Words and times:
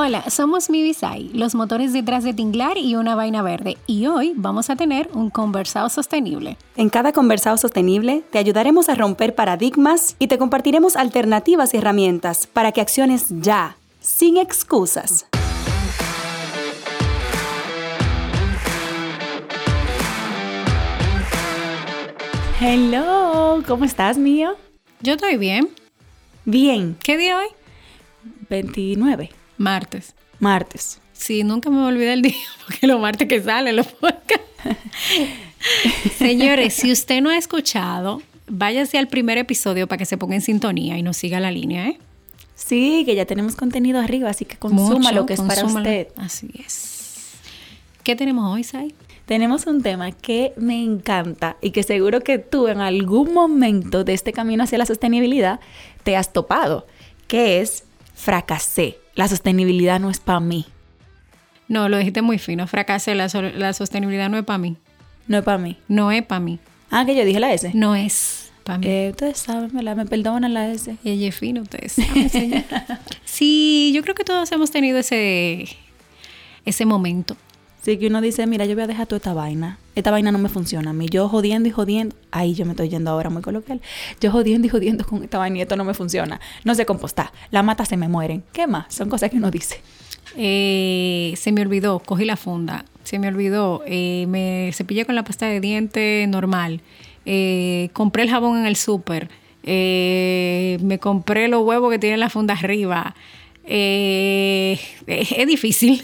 Hola, 0.00 0.30
somos 0.30 0.70
Mivisai, 0.70 1.28
los 1.34 1.56
motores 1.56 1.92
detrás 1.92 2.22
de 2.22 2.32
Tinglar 2.32 2.78
y 2.78 2.94
una 2.94 3.16
vaina 3.16 3.42
verde, 3.42 3.78
y 3.88 4.06
hoy 4.06 4.32
vamos 4.36 4.70
a 4.70 4.76
tener 4.76 5.10
un 5.12 5.28
conversado 5.28 5.88
sostenible. 5.88 6.56
En 6.76 6.88
cada 6.88 7.12
conversado 7.12 7.56
sostenible 7.56 8.22
te 8.30 8.38
ayudaremos 8.38 8.88
a 8.88 8.94
romper 8.94 9.34
paradigmas 9.34 10.14
y 10.20 10.28
te 10.28 10.38
compartiremos 10.38 10.94
alternativas 10.94 11.74
y 11.74 11.78
herramientas 11.78 12.46
para 12.46 12.70
que 12.70 12.80
acciones 12.80 13.26
ya, 13.40 13.76
sin 13.98 14.36
excusas. 14.36 15.26
Hello, 22.60 23.64
¿cómo 23.66 23.84
estás, 23.84 24.16
mío? 24.16 24.54
Yo 25.00 25.14
estoy 25.14 25.36
bien. 25.38 25.68
Bien. 26.44 26.96
¿Qué 27.02 27.16
día 27.16 27.38
hoy? 27.38 27.48
29. 28.48 29.30
Martes. 29.58 30.14
Martes. 30.38 31.00
Sí, 31.12 31.42
nunca 31.42 31.68
me 31.68 31.84
olvidé 31.84 32.12
el 32.12 32.22
día, 32.22 32.34
porque 32.66 32.86
los 32.86 33.00
martes 33.00 33.28
que 33.28 33.42
salen 33.42 33.76
los 33.76 33.88
podcasts. 33.88 34.46
Señores, 36.16 36.74
si 36.74 36.92
usted 36.92 37.20
no 37.20 37.30
ha 37.30 37.36
escuchado, 37.36 38.22
váyase 38.46 38.98
al 38.98 39.08
primer 39.08 39.36
episodio 39.36 39.88
para 39.88 39.98
que 39.98 40.06
se 40.06 40.16
ponga 40.16 40.36
en 40.36 40.40
sintonía 40.40 40.96
y 40.96 41.02
nos 41.02 41.16
siga 41.16 41.40
la 41.40 41.50
línea, 41.50 41.88
¿eh? 41.88 41.98
Sí, 42.54 43.02
que 43.04 43.14
ya 43.14 43.24
tenemos 43.24 43.56
contenido 43.56 44.00
arriba, 44.00 44.30
así 44.30 44.44
que 44.44 44.56
consuma 44.56 45.12
lo 45.12 45.26
que 45.26 45.34
es 45.34 45.40
para 45.40 45.64
usted. 45.64 46.08
Así 46.16 46.50
es. 46.64 47.34
¿Qué 48.02 48.16
tenemos 48.16 48.52
hoy, 48.52 48.64
Sai? 48.64 48.94
Tenemos 49.26 49.66
un 49.66 49.82
tema 49.82 50.10
que 50.10 50.54
me 50.56 50.82
encanta 50.82 51.56
y 51.60 51.70
que 51.70 51.82
seguro 51.82 52.20
que 52.20 52.38
tú 52.38 52.68
en 52.68 52.80
algún 52.80 53.34
momento 53.34 54.02
de 54.02 54.14
este 54.14 54.32
camino 54.32 54.64
hacia 54.64 54.78
la 54.78 54.86
sostenibilidad 54.86 55.60
te 56.02 56.16
has 56.16 56.32
topado, 56.32 56.86
que 57.26 57.60
es 57.60 57.84
fracasé 58.14 58.98
la 59.18 59.26
sostenibilidad 59.26 59.98
no 59.98 60.10
es 60.10 60.20
para 60.20 60.38
mí. 60.38 60.64
No, 61.66 61.88
lo 61.88 61.98
dijiste 61.98 62.22
muy 62.22 62.38
fino. 62.38 62.68
Fracasé, 62.68 63.16
la, 63.16 63.28
sostenibilidad 63.28 64.30
no 64.30 64.38
es 64.38 64.44
para 64.44 64.58
mí. 64.58 64.76
No 65.26 65.38
es 65.38 65.42
para 65.42 65.58
mí. 65.58 65.76
No 65.88 66.12
es 66.12 66.22
para 66.22 66.38
mí. 66.38 66.60
Ah, 66.88 67.04
que 67.04 67.16
yo 67.16 67.24
dije 67.24 67.40
la 67.40 67.52
S. 67.52 67.72
No 67.74 67.96
es 67.96 68.52
para 68.62 68.78
mí. 68.78 68.86
Eh, 68.86 69.08
ustedes 69.10 69.38
saben, 69.38 69.72
¿verdad? 69.72 69.96
Me 69.96 70.06
perdonan 70.06 70.54
la 70.54 70.70
S. 70.70 70.96
Ella 71.02 71.26
es 71.26 71.34
fino, 71.34 71.62
ustedes 71.62 71.94
saben, 71.94 72.64
sí, 73.24 73.90
yo 73.92 74.02
creo 74.02 74.14
que 74.14 74.22
todos 74.22 74.52
hemos 74.52 74.70
tenido 74.70 75.00
ese, 75.00 75.64
ese 76.64 76.86
momento. 76.86 77.36
Que 77.96 78.08
uno 78.08 78.20
dice, 78.20 78.46
mira, 78.46 78.66
yo 78.66 78.74
voy 78.74 78.84
a 78.84 78.86
dejar 78.86 79.06
toda 79.06 79.16
esta 79.16 79.32
vaina. 79.32 79.78
Esta 79.94 80.10
vaina 80.10 80.30
no 80.30 80.38
me 80.38 80.50
funciona 80.50 80.90
a 80.90 80.92
mí. 80.92 81.06
Yo 81.08 81.26
jodiendo 81.28 81.70
y 81.70 81.72
jodiendo. 81.72 82.14
Ahí 82.30 82.52
yo 82.52 82.66
me 82.66 82.72
estoy 82.72 82.90
yendo 82.90 83.10
ahora 83.10 83.30
muy 83.30 83.40
coloquial. 83.40 83.80
Yo 84.20 84.30
jodiendo 84.30 84.66
y 84.66 84.70
jodiendo 84.70 85.06
con 85.06 85.22
esta 85.24 85.38
vaina 85.38 85.58
y 85.58 85.62
esto 85.62 85.74
no 85.74 85.84
me 85.84 85.94
funciona. 85.94 86.38
No 86.64 86.74
sé 86.74 86.84
compostar. 86.84 87.32
La 87.50 87.62
mata 87.62 87.86
se 87.86 87.96
me 87.96 88.08
mueren. 88.08 88.44
¿Qué 88.52 88.66
más? 88.66 88.92
Son 88.94 89.08
cosas 89.08 89.30
que 89.30 89.38
uno 89.38 89.50
dice. 89.50 89.80
Eh, 90.36 91.32
se 91.36 91.50
me 91.50 91.62
olvidó, 91.62 92.00
cogí 92.00 92.26
la 92.26 92.36
funda. 92.36 92.84
Se 93.04 93.18
me 93.18 93.28
olvidó. 93.28 93.82
Eh, 93.86 94.26
me 94.28 94.70
cepillé 94.74 95.06
con 95.06 95.14
la 95.14 95.24
pasta 95.24 95.46
de 95.46 95.60
diente 95.60 96.26
normal. 96.28 96.82
Eh, 97.24 97.88
compré 97.94 98.24
el 98.24 98.30
jabón 98.30 98.58
en 98.58 98.66
el 98.66 98.76
súper. 98.76 99.30
me 99.64 100.98
compré 101.00 101.48
los 101.48 101.64
huevos 101.64 101.90
que 101.90 101.98
tienen 101.98 102.20
la 102.20 102.28
funda 102.28 102.52
arriba. 102.52 103.14
es 103.64 105.46
difícil. 105.46 106.02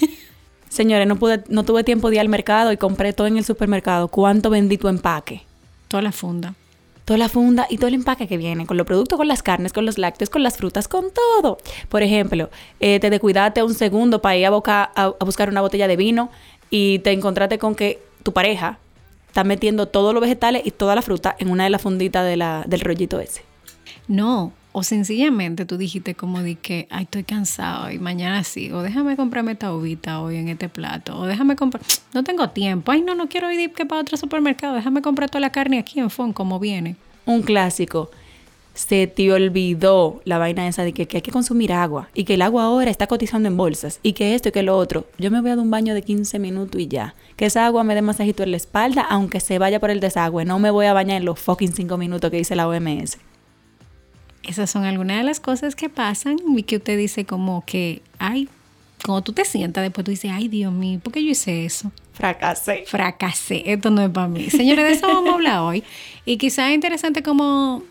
Señores, 0.75 1.07
no, 1.07 1.15
pude, 1.15 1.45
no 1.51 1.63
tuve 1.63 1.85
tiempo 1.85 2.11
de 2.11 2.17
ir 2.17 2.21
al 2.21 2.29
mercado 2.29 2.73
y 2.73 2.77
compré 2.77 3.13
todo 3.13 3.29
en 3.29 3.37
el 3.37 3.45
supermercado. 3.45 4.09
¿Cuánto 4.09 4.51
vendí 4.51 4.77
tu 4.77 4.89
empaque? 4.89 5.43
Toda 5.87 6.03
la 6.03 6.11
funda. 6.11 6.57
Toda 7.05 7.17
la 7.17 7.29
funda 7.29 7.69
y 7.71 7.77
todo 7.77 7.87
el 7.87 7.95
empaque 7.95 8.27
que 8.27 8.37
viene, 8.37 8.67
con 8.67 8.77
los 8.77 8.85
productos, 8.85 9.17
con 9.17 9.29
las 9.29 9.41
carnes, 9.41 9.73
con 9.73 9.87
los 9.87 9.99
lácteos, 9.99 10.31
con 10.31 10.43
las 10.43 10.57
frutas, 10.57 10.89
con 10.89 11.13
todo. 11.13 11.59
Por 11.89 12.03
ejemplo, 12.03 12.51
eh, 12.81 12.99
te 12.99 13.09
descuidaste 13.09 13.63
un 13.63 13.73
segundo 13.75 14.21
para 14.21 14.37
ir 14.37 14.47
a, 14.47 14.51
a, 14.97 15.25
buscar 15.25 15.49
una 15.49 15.61
botella 15.61 15.87
de 15.87 15.95
vino 15.95 16.33
y 16.71 16.99
te 16.99 17.13
encontraste 17.13 17.57
con 17.61 17.77
que 17.77 18.03
tu 18.25 18.33
pareja 18.33 18.81
está 19.29 19.45
metiendo 19.45 19.87
todos 19.87 20.13
los 20.13 20.21
vegetales 20.21 20.63
y 20.65 20.73
toda 20.73 20.97
la 20.97 21.03
fruta 21.03 21.37
en 21.39 21.51
una 21.51 21.63
de 21.63 21.71
las 21.71 21.83
funditas 21.83 22.27
de 22.27 22.37
la, 22.37 22.65
del 22.67 22.81
rollito 22.81 23.21
ese. 23.21 23.45
No, 24.09 24.53
o 24.77 24.83
sencillamente 24.83 25.67
tú 25.67 25.79
dijiste 25.79 26.17
como 26.17 26.43
di 26.43 26.57
que, 26.57 26.89
ay, 26.91 27.05
estoy 27.05 27.23
cansado 27.23 27.93
y 27.93 28.01
mañana 28.01 28.43
sigo. 28.43 28.83
Déjame 28.83 29.15
comprarme 29.15 29.53
esta 29.53 29.73
uvita 29.73 30.21
hoy 30.21 30.35
en 30.35 30.49
este 30.49 30.69
plato. 30.69 31.17
O 31.17 31.27
déjame 31.27 31.55
comprar, 31.55 31.81
no 32.13 32.25
tengo 32.25 32.51
tiempo. 32.51 32.91
Ay, 32.91 33.03
no, 33.03 33.15
no 33.15 33.29
quiero 33.29 33.53
ir 33.53 33.71
que 33.71 33.87
para 33.87 34.01
otro 34.01 34.17
supermercado. 34.17 34.75
Déjame 34.75 35.01
comprar 35.01 35.31
toda 35.31 35.39
la 35.39 35.53
carne 35.53 35.79
aquí 35.79 36.01
en 36.01 36.11
Fon 36.11 36.33
como 36.33 36.59
viene. 36.59 36.97
Un 37.25 37.43
clásico. 37.43 38.11
Se 38.75 39.07
te 39.07 39.33
olvidó 39.33 40.21
la 40.25 40.39
vaina 40.39 40.67
esa 40.67 40.83
de 40.83 40.93
que, 40.93 41.07
que, 41.07 41.19
hay 41.19 41.23
que 41.23 41.31
consumir 41.31 41.73
agua 41.73 42.09
y 42.13 42.25
que 42.25 42.35
el 42.35 42.43
agua 42.43 42.65
ahora 42.65 42.91
está 42.91 43.07
cotizando 43.07 43.47
en 43.47 43.57
bolsas 43.57 44.01
y 44.03 44.15
que 44.15 44.35
esto 44.35 44.49
y 44.49 44.53
que 44.53 44.65
lo 44.65 44.77
otro. 44.77 45.07
Yo 45.19 45.31
me 45.31 45.41
voy 45.41 45.51
a 45.51 45.55
dar 45.55 45.63
un 45.63 45.71
baño 45.71 45.95
de 45.95 46.03
15 46.03 46.41
minutos 46.41 46.81
y 46.81 46.89
ya. 46.89 47.15
Que 47.37 47.47
esa 47.47 47.65
agua 47.65 47.85
me 47.85 47.95
dé 47.95 48.03
masajito 48.03 48.43
en 48.43 48.51
la 48.51 48.57
espalda 48.57 49.03
aunque 49.03 49.39
se 49.39 49.61
vaya 49.61 49.79
por 49.79 49.91
el 49.91 50.01
desagüe. 50.01 50.45
No 50.45 50.59
me 50.59 50.73
voy 50.73 50.87
a 50.87 50.93
bañar 50.93 51.19
en 51.19 51.27
los 51.27 51.39
fucking 51.39 51.75
5 51.75 51.97
minutos 51.97 52.29
que 52.33 52.39
dice 52.39 52.57
la 52.57 52.67
OMS. 52.67 53.19
Esas 54.47 54.71
son 54.71 54.85
algunas 54.85 55.19
de 55.19 55.23
las 55.25 55.41
cosas 55.41 55.75
que 55.75 55.89
pasan 55.89 56.37
y 56.57 56.63
que 56.63 56.77
usted 56.77 56.99
dice 56.99 57.25
como 57.25 57.65
que, 57.65 58.03
ay, 58.19 58.49
como 59.03 59.23
tú 59.23 59.33
te 59.33 59.45
sientas 59.45 59.83
después, 59.83 60.05
tú 60.05 60.11
dices, 60.11 60.31
ay, 60.33 60.49
Dios 60.49 60.73
mío, 60.73 61.01
¿por 61.03 61.13
qué 61.13 61.23
yo 61.23 61.31
hice 61.31 61.65
eso? 61.65 61.93
Fracasé. 62.13 62.85
Fracasé, 62.87 63.63
esto 63.67 63.91
no 63.91 64.03
es 64.03 64.11
para 64.11 64.29
mí. 64.29 64.49
Señores, 64.51 64.85
de 64.85 64.93
eso 64.93 65.07
vamos 65.07 65.31
a 65.31 65.35
hablar 65.35 65.59
hoy. 65.61 65.85
Y 66.25 66.37
quizás 66.37 66.69
es 66.71 66.75
interesante 66.75 67.23
como 67.23 67.83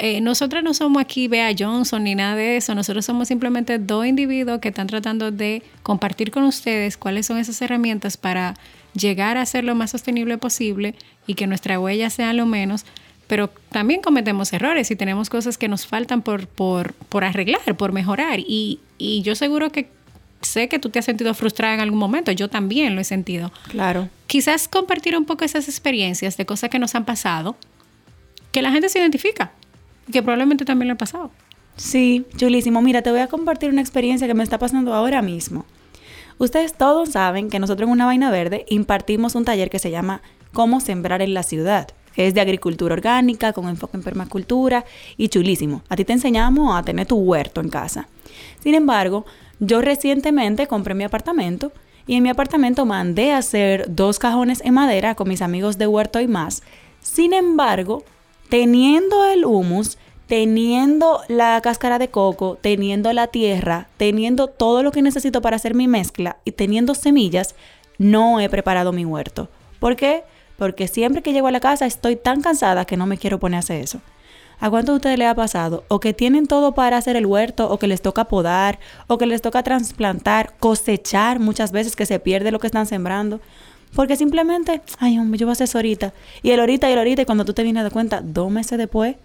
eh, 0.00 0.20
nosotros 0.20 0.62
no 0.62 0.74
somos 0.74 1.00
aquí 1.00 1.28
Bea 1.28 1.54
Johnson 1.56 2.04
ni 2.04 2.14
nada 2.14 2.36
de 2.36 2.56
eso, 2.56 2.74
nosotros 2.74 3.04
somos 3.04 3.28
simplemente 3.28 3.78
dos 3.78 4.06
individuos 4.06 4.60
que 4.60 4.68
están 4.68 4.86
tratando 4.86 5.30
de 5.30 5.62
compartir 5.82 6.30
con 6.30 6.44
ustedes 6.44 6.96
cuáles 6.96 7.26
son 7.26 7.38
esas 7.38 7.60
herramientas 7.62 8.16
para 8.16 8.54
llegar 8.94 9.36
a 9.36 9.46
ser 9.46 9.64
lo 9.64 9.74
más 9.74 9.90
sostenible 9.90 10.38
posible 10.38 10.94
y 11.26 11.34
que 11.34 11.46
nuestra 11.46 11.78
huella 11.78 12.10
sea 12.10 12.32
lo 12.32 12.46
menos 12.46 12.84
pero 13.26 13.50
también 13.70 14.02
cometemos 14.02 14.52
errores 14.52 14.90
y 14.90 14.96
tenemos 14.96 15.30
cosas 15.30 15.56
que 15.58 15.68
nos 15.68 15.86
faltan 15.86 16.22
por, 16.22 16.46
por, 16.46 16.92
por 16.94 17.24
arreglar, 17.24 17.76
por 17.76 17.92
mejorar. 17.92 18.40
Y, 18.40 18.80
y, 18.98 19.22
yo 19.22 19.34
seguro 19.34 19.70
que 19.70 19.88
sé 20.42 20.68
que 20.68 20.78
tú 20.78 20.90
te 20.90 20.98
has 20.98 21.04
sentido 21.04 21.32
frustrada 21.34 21.74
en 21.74 21.80
algún 21.80 21.98
momento, 21.98 22.30
yo 22.32 22.48
también 22.48 22.94
lo 22.94 23.00
he 23.00 23.04
sentido. 23.04 23.50
Claro. 23.68 24.08
Quizás 24.26 24.68
compartir 24.68 25.16
un 25.16 25.24
poco 25.24 25.44
esas 25.44 25.68
experiencias 25.68 26.36
de 26.36 26.44
cosas 26.44 26.70
que 26.70 26.78
nos 26.78 26.94
han 26.94 27.04
pasado, 27.04 27.56
que 28.52 28.62
la 28.62 28.70
gente 28.70 28.88
se 28.88 28.98
identifica, 28.98 29.52
que 30.12 30.22
probablemente 30.22 30.64
también 30.64 30.88
lo 30.88 30.94
ha 30.94 30.98
pasado. 30.98 31.30
Sí, 31.76 32.24
chulísimo. 32.36 32.82
Mira, 32.82 33.02
te 33.02 33.10
voy 33.10 33.20
a 33.20 33.26
compartir 33.26 33.70
una 33.70 33.80
experiencia 33.80 34.26
que 34.26 34.34
me 34.34 34.44
está 34.44 34.58
pasando 34.58 34.94
ahora 34.94 35.22
mismo. 35.22 35.64
Ustedes 36.38 36.74
todos 36.74 37.10
saben 37.10 37.48
que 37.48 37.58
nosotros 37.58 37.86
en 37.86 37.92
Una 37.92 38.06
Vaina 38.06 38.30
Verde 38.30 38.66
impartimos 38.68 39.34
un 39.34 39.44
taller 39.44 39.70
que 39.70 39.78
se 39.78 39.90
llama 39.90 40.20
Cómo 40.52 40.80
sembrar 40.80 41.22
en 41.22 41.32
la 41.32 41.42
ciudad 41.42 41.88
es 42.16 42.34
de 42.34 42.40
agricultura 42.40 42.94
orgánica, 42.94 43.52
con 43.52 43.68
enfoque 43.68 43.96
en 43.96 44.02
permacultura 44.02 44.84
y 45.16 45.28
chulísimo. 45.28 45.82
A 45.88 45.96
ti 45.96 46.04
te 46.04 46.12
enseñamos 46.12 46.76
a 46.76 46.82
tener 46.82 47.06
tu 47.06 47.16
huerto 47.16 47.60
en 47.60 47.68
casa. 47.68 48.08
Sin 48.60 48.74
embargo, 48.74 49.24
yo 49.60 49.80
recientemente 49.80 50.66
compré 50.66 50.94
mi 50.94 51.04
apartamento 51.04 51.72
y 52.06 52.16
en 52.16 52.22
mi 52.22 52.28
apartamento 52.28 52.84
mandé 52.84 53.32
a 53.32 53.38
hacer 53.38 53.86
dos 53.88 54.18
cajones 54.18 54.60
en 54.64 54.74
madera 54.74 55.14
con 55.14 55.28
mis 55.28 55.42
amigos 55.42 55.78
de 55.78 55.86
huerto 55.86 56.20
y 56.20 56.28
más. 56.28 56.62
Sin 57.00 57.32
embargo, 57.32 58.04
teniendo 58.48 59.24
el 59.24 59.44
humus, 59.44 59.98
teniendo 60.26 61.20
la 61.28 61.60
cáscara 61.60 61.98
de 61.98 62.08
coco, 62.08 62.58
teniendo 62.60 63.12
la 63.12 63.28
tierra, 63.28 63.88
teniendo 63.96 64.48
todo 64.48 64.82
lo 64.82 64.90
que 64.90 65.02
necesito 65.02 65.42
para 65.42 65.56
hacer 65.56 65.74
mi 65.74 65.88
mezcla 65.88 66.38
y 66.44 66.52
teniendo 66.52 66.94
semillas, 66.94 67.54
no 67.98 68.40
he 68.40 68.48
preparado 68.48 68.92
mi 68.92 69.04
huerto. 69.04 69.48
¿Por 69.78 69.96
qué? 69.96 70.24
Porque 70.58 70.88
siempre 70.88 71.22
que 71.22 71.32
llego 71.32 71.46
a 71.46 71.52
la 71.52 71.60
casa 71.60 71.86
estoy 71.86 72.16
tan 72.16 72.40
cansada 72.40 72.84
que 72.84 72.96
no 72.96 73.06
me 73.06 73.18
quiero 73.18 73.38
poner 73.38 73.56
a 73.56 73.60
hacer 73.60 73.80
eso. 73.80 74.00
¿A 74.60 74.70
cuántos 74.70 74.94
de 74.94 74.96
ustedes 74.96 75.18
les 75.18 75.28
ha 75.28 75.34
pasado? 75.34 75.84
O 75.88 76.00
que 76.00 76.14
tienen 76.14 76.46
todo 76.46 76.74
para 76.74 76.96
hacer 76.96 77.16
el 77.16 77.26
huerto, 77.26 77.68
o 77.70 77.78
que 77.78 77.86
les 77.86 78.02
toca 78.02 78.24
podar, 78.24 78.78
o 79.08 79.18
que 79.18 79.26
les 79.26 79.42
toca 79.42 79.62
trasplantar, 79.62 80.54
cosechar 80.58 81.40
muchas 81.40 81.72
veces 81.72 81.96
que 81.96 82.06
se 82.06 82.20
pierde 82.20 82.52
lo 82.52 82.60
que 82.60 82.68
están 82.68 82.86
sembrando. 82.86 83.40
Porque 83.94 84.16
simplemente, 84.16 84.80
ay, 84.98 85.18
hombre, 85.18 85.38
yo 85.38 85.46
voy 85.46 85.52
a 85.52 85.54
hacer 85.54 85.66
eso 85.66 85.78
ahorita. 85.78 86.14
Y 86.42 86.50
el 86.50 86.60
ahorita 86.60 86.88
y 86.88 86.92
el 86.92 86.98
ahorita, 86.98 87.22
y 87.22 87.24
cuando 87.26 87.44
tú 87.44 87.52
te 87.52 87.62
vienes 87.62 87.84
de 87.84 87.90
cuenta, 87.90 88.20
dos 88.22 88.50
meses 88.50 88.78
después, 88.78 89.16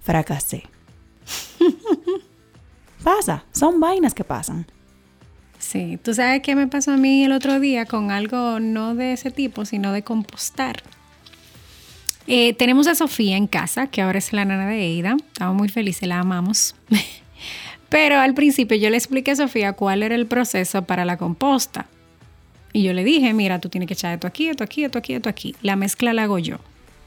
fracasé. 0.00 0.64
Pasa, 3.02 3.44
son 3.52 3.80
vainas 3.80 4.14
que 4.14 4.24
pasan. 4.24 4.66
Sí, 5.62 5.96
tú 6.02 6.12
sabes 6.12 6.42
qué 6.42 6.56
me 6.56 6.66
pasó 6.66 6.90
a 6.90 6.96
mí 6.96 7.24
el 7.24 7.30
otro 7.30 7.60
día 7.60 7.86
con 7.86 8.10
algo 8.10 8.58
no 8.58 8.96
de 8.96 9.12
ese 9.12 9.30
tipo, 9.30 9.64
sino 9.64 9.92
de 9.92 10.02
compostar. 10.02 10.82
Eh, 12.26 12.52
tenemos 12.54 12.88
a 12.88 12.96
Sofía 12.96 13.36
en 13.36 13.46
casa, 13.46 13.86
que 13.86 14.02
ahora 14.02 14.18
es 14.18 14.32
la 14.32 14.44
nana 14.44 14.66
de 14.66 14.80
Eida. 14.80 15.16
Estamos 15.28 15.56
muy 15.56 15.68
felices, 15.68 16.08
la 16.08 16.18
amamos. 16.18 16.74
Pero 17.88 18.18
al 18.18 18.34
principio 18.34 18.76
yo 18.76 18.90
le 18.90 18.96
expliqué 18.96 19.30
a 19.30 19.36
Sofía 19.36 19.74
cuál 19.74 20.02
era 20.02 20.16
el 20.16 20.26
proceso 20.26 20.82
para 20.82 21.04
la 21.04 21.16
composta. 21.16 21.86
Y 22.72 22.82
yo 22.82 22.92
le 22.92 23.04
dije, 23.04 23.32
mira, 23.32 23.60
tú 23.60 23.68
tienes 23.68 23.86
que 23.86 23.94
echar 23.94 24.14
esto 24.14 24.26
aquí, 24.26 24.48
esto 24.48 24.64
aquí, 24.64 24.82
esto 24.82 24.98
aquí, 24.98 25.14
esto 25.14 25.28
aquí. 25.28 25.54
La 25.62 25.76
mezcla 25.76 26.12
la 26.12 26.24
hago 26.24 26.40
yo. 26.40 26.58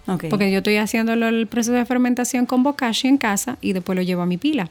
Porque 0.06 0.50
yo 0.50 0.60
estoy 0.60 0.78
haciendo 0.78 1.12
el 1.14 1.48
proceso 1.48 1.74
de 1.74 1.86
fermentación 1.86 2.46
con 2.46 2.64
bokashi 2.64 3.10
en 3.10 3.18
casa 3.18 3.58
y 3.60 3.74
después 3.74 3.98
lo 3.98 4.02
llevo 4.02 4.22
a 4.22 4.26
mi 4.26 4.38
pila. 4.38 4.70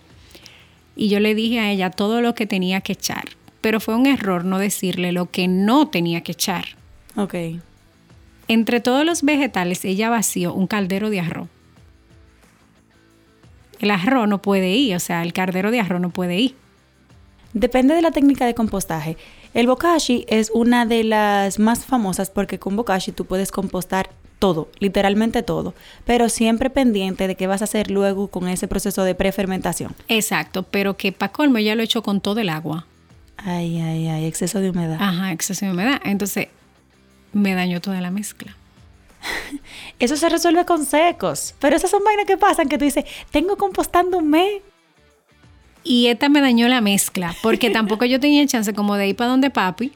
Y 0.97 1.09
yo 1.11 1.21
le 1.21 1.35
dije 1.35 1.61
a 1.61 1.71
ella 1.71 1.91
todo 1.91 2.23
lo 2.23 2.35
que 2.35 2.47
tenía 2.47 2.81
que 2.81 2.95
echar. 2.95 3.25
Pero 3.65 3.81
fue 3.81 3.95
un 3.95 4.05
error 4.05 4.45
no 4.45 4.59
decirle 4.59 5.11
lo 5.11 5.31
que 5.31 5.49
no 5.49 5.89
tenía 5.89 6.21
que 6.21 6.33
echar. 6.33 6.67
Ok. 7.17 7.35
Entre 8.47 8.81
todos 8.81 9.07
los 9.07 9.23
vegetales, 9.23 9.87
ella 9.87 10.11
vació 10.11 10.53
un 10.53 10.67
caldero 10.67 11.09
de 11.09 11.21
arroz. 11.21 11.49
El 13.81 13.91
arroz 13.91 14.29
no 14.29 14.43
puede 14.43 14.69
ir, 14.69 14.95
o 14.95 15.01
sea, 15.01 15.23
el 15.23 15.33
caldero 15.33 15.71
de 15.71 15.81
arroz 15.81 16.03
no 16.03 16.11
puede 16.11 16.39
ir. 16.39 16.55
Depende 17.55 17.95
de 17.95 18.03
la 18.03 18.11
técnica 18.11 18.45
de 18.45 18.55
compostaje. 18.55 19.17
El 19.55 19.67
bokashi 19.67 20.27
es 20.29 20.51
una 20.53 20.85
de 20.85 21.03
las 21.03 21.59
más 21.59 21.87
famosas 21.87 22.29
porque 22.29 22.59
con 22.59 22.77
bokashi 22.77 23.13
tú 23.13 23.25
puedes 23.25 23.51
compostar 23.51 24.11
todo, 24.39 24.69
literalmente 24.79 25.43
todo, 25.43 25.73
pero 26.05 26.29
siempre 26.29 26.69
pendiente 26.69 27.27
de 27.27 27.35
qué 27.35 27.47
vas 27.47 27.63
a 27.63 27.65
hacer 27.65 27.91
luego 27.91 28.29
con 28.29 28.47
ese 28.47 28.69
proceso 28.69 29.05
de 29.05 29.15
prefermentación. 29.15 29.95
Exacto, 30.09 30.65
pero 30.65 30.99
que 30.99 31.13
para 31.13 31.33
colmo 31.33 31.57
ella 31.57 31.75
lo 31.75 31.83
echó 31.83 32.03
con 32.03 32.21
todo 32.21 32.41
el 32.41 32.51
agua. 32.51 32.87
Ay, 33.45 33.79
ay, 33.81 34.09
ay, 34.09 34.25
exceso 34.25 34.61
de 34.61 34.71
humedad. 34.71 34.97
Ajá, 35.01 35.33
exceso 35.33 35.67
de 35.67 35.73
humedad. 35.73 36.01
Entonces, 36.05 36.49
me 37.33 37.55
dañó 37.55 37.81
toda 37.81 38.01
la 38.01 38.11
mezcla. 38.11 38.57
Eso 39.99 40.17
se 40.17 40.29
resuelve 40.29 40.65
con 40.65 40.85
secos, 40.87 41.55
pero 41.59 41.77
esas 41.77 41.91
son 41.91 42.03
vainas 42.05 42.27
que 42.27 42.37
pasan 42.37 42.69
que 42.69 42.79
tú 42.79 42.85
dices, 42.85 43.05
tengo 43.31 43.57
compostando 43.57 44.19
un 44.19 44.31
mes. 44.31 44.63
Y 45.83 46.07
esta 46.07 46.31
me 46.31 46.41
dañó 46.41 46.69
la 46.69 46.81
mezcla, 46.81 47.35
porque 47.43 47.71
tampoco 47.71 48.07
yo 48.07 48.19
tenía 48.19 48.47
chance 48.47 48.73
como 48.73 48.97
de 48.97 49.09
ir 49.09 49.17
para 49.17 49.31
donde 49.31 49.51
papi 49.51 49.93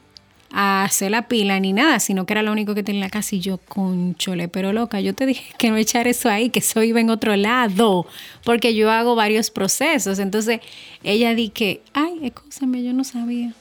a 0.51 0.83
hacer 0.83 1.11
la 1.11 1.27
pila 1.27 1.59
ni 1.59 1.73
nada, 1.73 1.99
sino 1.99 2.25
que 2.25 2.33
era 2.33 2.43
lo 2.43 2.51
único 2.51 2.73
que 2.73 2.83
tenía 2.83 2.99
en 2.99 3.05
la 3.05 3.09
casa 3.09 3.35
y 3.35 3.39
yo, 3.39 3.57
conchole, 3.57 4.47
pero 4.47 4.73
loca, 4.73 4.99
yo 4.99 5.13
te 5.13 5.25
dije 5.25 5.53
que 5.57 5.69
no 5.69 5.77
echar 5.77 6.07
eso 6.07 6.29
ahí, 6.29 6.49
que 6.49 6.59
eso 6.59 6.81
iba 6.83 6.99
en 6.99 7.09
otro 7.09 7.35
lado, 7.35 8.07
porque 8.43 8.73
yo 8.73 8.91
hago 8.91 9.15
varios 9.15 9.51
procesos. 9.51 10.19
Entonces 10.19 10.59
ella 11.03 11.35
di 11.35 11.49
que, 11.49 11.81
ay, 11.93 12.19
escúchame, 12.23 12.83
yo 12.83 12.93
no 12.93 13.03
sabía. 13.03 13.53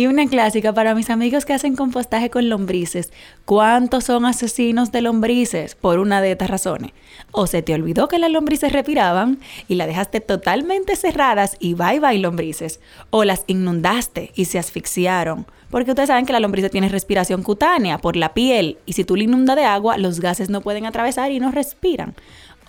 Y 0.00 0.06
una 0.06 0.26
clásica 0.26 0.72
para 0.72 0.94
mis 0.94 1.10
amigos 1.10 1.44
que 1.44 1.52
hacen 1.52 1.76
compostaje 1.76 2.30
con 2.30 2.48
lombrices. 2.48 3.12
¿Cuántos 3.44 4.04
son 4.04 4.24
asesinos 4.24 4.92
de 4.92 5.02
lombrices? 5.02 5.74
Por 5.74 5.98
una 5.98 6.22
de 6.22 6.32
estas 6.32 6.48
razones. 6.48 6.92
O 7.32 7.46
se 7.46 7.60
te 7.60 7.74
olvidó 7.74 8.08
que 8.08 8.18
las 8.18 8.30
lombrices 8.30 8.72
respiraban 8.72 9.40
y 9.68 9.74
las 9.74 9.88
dejaste 9.88 10.22
totalmente 10.22 10.96
cerradas 10.96 11.58
y 11.60 11.74
bye 11.74 12.00
bye 12.00 12.18
lombrices. 12.18 12.80
O 13.10 13.24
las 13.24 13.44
inundaste 13.46 14.32
y 14.34 14.46
se 14.46 14.58
asfixiaron. 14.58 15.44
Porque 15.68 15.90
ustedes 15.90 16.06
saben 16.06 16.24
que 16.24 16.32
la 16.32 16.40
lombriz 16.40 16.70
tiene 16.70 16.88
respiración 16.88 17.42
cutánea 17.42 17.98
por 17.98 18.16
la 18.16 18.32
piel 18.32 18.78
y 18.86 18.94
si 18.94 19.04
tú 19.04 19.16
la 19.16 19.24
inundas 19.24 19.56
de 19.56 19.66
agua, 19.66 19.98
los 19.98 20.20
gases 20.20 20.48
no 20.48 20.62
pueden 20.62 20.86
atravesar 20.86 21.30
y 21.30 21.40
no 21.40 21.50
respiran. 21.50 22.14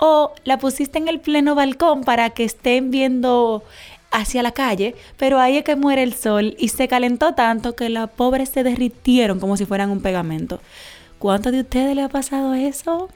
O 0.03 0.33
la 0.45 0.57
pusiste 0.57 0.97
en 0.97 1.07
el 1.07 1.19
pleno 1.19 1.55
balcón 1.55 2.03
para 2.03 2.31
que 2.31 2.43
estén 2.43 2.91
viendo 2.91 3.63
hacia 4.11 4.43
la 4.43 4.51
calle, 4.51 4.95
pero 5.17 5.39
ahí 5.39 5.57
es 5.57 5.63
que 5.63 5.75
muere 5.75 6.03
el 6.03 6.13
sol 6.13 6.55
y 6.59 6.67
se 6.67 6.87
calentó 6.87 7.33
tanto 7.33 7.75
que 7.75 7.89
las 7.89 8.09
pobres 8.09 8.49
se 8.49 8.63
derritieron 8.63 9.39
como 9.39 9.57
si 9.57 9.65
fueran 9.65 9.89
un 9.89 10.01
pegamento. 10.01 10.61
¿Cuántos 11.17 11.51
de 11.51 11.61
ustedes 11.61 11.95
le 11.95 12.03
ha 12.03 12.09
pasado 12.09 12.53
eso? 12.53 13.09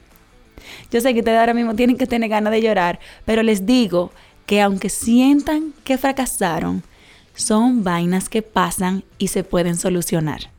Yo 0.90 1.00
sé 1.00 1.12
que 1.12 1.20
ustedes 1.20 1.38
ahora 1.38 1.54
mismo 1.54 1.74
tienen 1.74 1.96
que 1.96 2.06
tener 2.06 2.28
ganas 2.30 2.52
de 2.52 2.62
llorar, 2.62 2.98
pero 3.24 3.42
les 3.42 3.66
digo 3.66 4.10
que 4.46 4.62
aunque 4.62 4.88
sientan 4.88 5.74
que 5.84 5.98
fracasaron, 5.98 6.82
son 7.34 7.84
vainas 7.84 8.28
que 8.28 8.42
pasan 8.42 9.04
y 9.18 9.28
se 9.28 9.44
pueden 9.44 9.76
solucionar. 9.76 10.50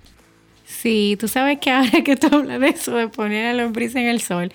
Sí, 0.66 1.18
tú 1.20 1.28
sabes 1.28 1.60
que 1.60 1.72
ahora 1.72 2.04
que 2.04 2.16
tú 2.16 2.28
hablas 2.32 2.60
de 2.60 2.70
eso, 2.70 2.96
de 2.96 3.08
poner 3.08 3.48
a 3.48 3.54
la 3.54 3.64
lombriz 3.64 3.96
en 3.96 4.06
el 4.06 4.22
sol, 4.22 4.52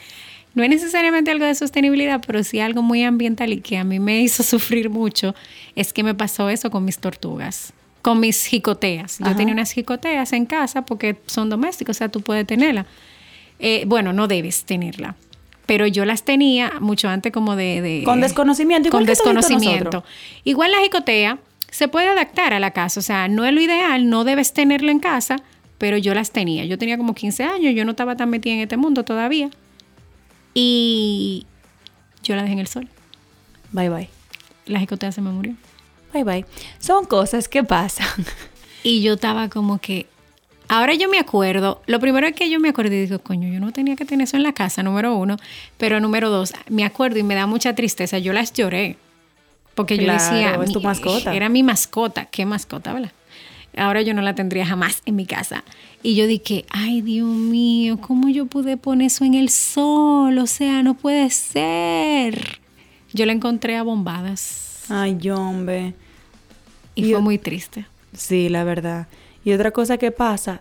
no 0.55 0.63
es 0.63 0.69
necesariamente 0.69 1.31
algo 1.31 1.45
de 1.47 1.55
sostenibilidad, 1.55 2.21
pero 2.27 2.43
sí 2.45 2.61
algo 2.61 2.83
muy 2.83 3.03
ambiental 3.05 3.53
y 3.53 3.61
que 3.61 3.77
a 3.79 3.85
mí 3.85 3.99
me 4.01 4.21
hizo 4.21 4.43
sufrir 4.43 4.91
mucho, 4.91 5.35
es 5.77 5.93
que 5.93 6.03
me 6.03 6.15
pasó 6.15 6.49
eso 6.51 6.71
con 6.71 6.85
mis 6.85 6.99
tortugas, 6.99 7.73
con 8.03 8.21
mis 8.21 8.45
jicoteas. 8.47 9.19
Yo 9.19 9.27
Ajá. 9.27 9.37
tenía 9.37 9.55
unas 9.55 9.73
jicoteas 9.73 10.33
en 10.33 10.47
casa 10.47 10.83
porque 10.85 11.17
son 11.27 11.49
domésticas, 11.51 11.97
o 11.97 11.99
sea, 11.99 12.09
tú 12.09 12.21
puedes 12.21 12.47
tenerla. 12.47 12.87
Eh, 13.59 13.85
bueno, 13.87 14.13
no 14.13 14.27
debes 14.29 14.65
tenerla. 14.65 15.15
Pero 15.67 15.87
yo 15.87 16.05
las 16.05 16.25
tenía 16.25 16.73
mucho 16.81 17.09
antes 17.09 17.33
como 17.33 17.55
de... 17.55 17.81
de- 17.81 18.03
Con 18.05 18.21
desconocimiento, 18.21 18.89
igual 18.89 19.01
Con 19.03 19.07
que 19.07 19.13
desconocimiento. 19.13 20.05
Igual 20.43 20.73
la 20.73 20.81
jicotea 20.81 21.39
se 21.71 21.87
puede 21.89 22.09
adaptar 22.09 22.53
a 22.53 22.59
la 22.61 22.73
casa, 22.73 22.99
o 23.01 23.03
sea, 23.03 23.29
no 23.29 23.47
es 23.47 23.55
lo 23.55 23.61
ideal, 23.61 24.11
no 24.11 24.25
debes 24.25 24.53
tenerla 24.53 24.91
en 24.91 24.99
casa, 24.99 25.37
pero 25.79 25.97
yo 25.97 26.13
las 26.15 26.33
tenía. 26.33 26.65
Yo 26.65 26.77
tenía 26.79 26.99
como 26.99 27.15
15 27.15 27.45
años, 27.45 27.75
yo 27.75 27.85
no 27.85 27.93
estaba 27.93 28.17
tan 28.17 28.29
metida 28.29 28.55
en 28.55 28.61
este 28.61 28.77
mundo 28.77 29.05
todavía. 29.05 29.49
Y 30.55 31.47
yo 32.23 32.37
la 32.37 32.43
dejé 32.43 32.55
en 32.55 32.59
el 32.61 32.67
sol. 32.67 32.89
Bye 33.73 33.89
bye. 33.89 34.09
La 34.67 34.81
jicotea 34.81 35.13
se 35.13 35.21
me 35.21 35.31
murió. 35.31 35.55
Bye 36.13 36.25
bye. 36.25 36.47
Son 36.79 37.05
cosas 37.07 37.49
que 37.49 37.65
pasan. 37.65 38.07
Y 38.85 39.01
yo 39.01 39.13
estaba 39.13 39.49
como 39.49 39.79
que. 39.79 40.09
Ahora 40.67 40.95
yo 40.95 41.09
me 41.09 41.21
acuerdo. 41.21 41.81
Lo 41.87 42.01
primero 42.01 42.27
es 42.27 42.35
que 42.35 42.51
yo 42.51 42.59
me 42.59 42.71
acuerdo 42.71 42.93
y 42.93 43.03
digo, 43.03 43.21
coño, 43.21 43.49
yo 43.49 43.61
no 43.61 43.71
tenía 43.71 43.95
que 43.95 44.05
tener 44.05 44.25
eso 44.25 44.37
en 44.37 44.43
la 44.43 44.53
casa, 44.55 44.83
número 44.83 45.15
uno. 45.15 45.37
Pero 45.77 46.01
número 46.01 46.31
dos, 46.31 46.53
me 46.69 46.85
acuerdo 46.85 47.21
y 47.21 47.23
me 47.23 47.37
da 47.37 47.47
mucha 47.47 47.77
tristeza. 47.77 48.19
Yo 48.19 48.33
las 48.33 48.53
lloré. 48.53 48.97
Porque 49.77 49.97
yo 49.97 50.03
Claro, 50.03 50.21
decía. 50.35 50.61
es 50.65 50.73
tu 50.73 50.81
mascota. 50.81 51.33
Era 51.33 51.49
mi 51.49 51.63
mascota. 51.63 52.25
¿Qué 52.25 52.45
mascota, 52.45 52.93
verdad? 52.93 53.13
Ahora 53.77 54.03
yo 54.03 54.15
no 54.15 54.23
la 54.23 54.35
tendría 54.35 54.67
jamás 54.67 55.03
en 55.07 55.17
mi 55.17 55.27
casa. 55.27 55.65
Y 56.03 56.15
yo 56.15 56.27
dije, 56.27 56.65
ay 56.71 57.01
Dios 57.01 57.29
mío, 57.29 57.99
¿cómo 58.01 58.29
yo 58.29 58.47
pude 58.47 58.77
poner 58.77 59.07
eso 59.07 59.25
en 59.25 59.35
el 59.35 59.49
sol? 59.49 60.39
O 60.39 60.47
sea, 60.47 60.83
no 60.83 60.95
puede 60.95 61.31
ser. 61.31 62.61
Yo 63.13 63.27
la 63.27 63.33
encontré 63.33 63.77
a 63.77 63.83
bombadas. 63.83 64.85
Ay, 64.89 65.31
hombre. 65.31 65.95
Y, 66.95 67.07
Y 67.07 67.13
fue 67.13 67.21
muy 67.21 67.39
triste. 67.39 67.87
Sí, 68.15 68.49
la 68.49 68.65
verdad. 68.65 69.09
Y 69.45 69.53
otra 69.53 69.71
cosa 69.71 69.97
que 69.97 70.11
pasa 70.11 70.61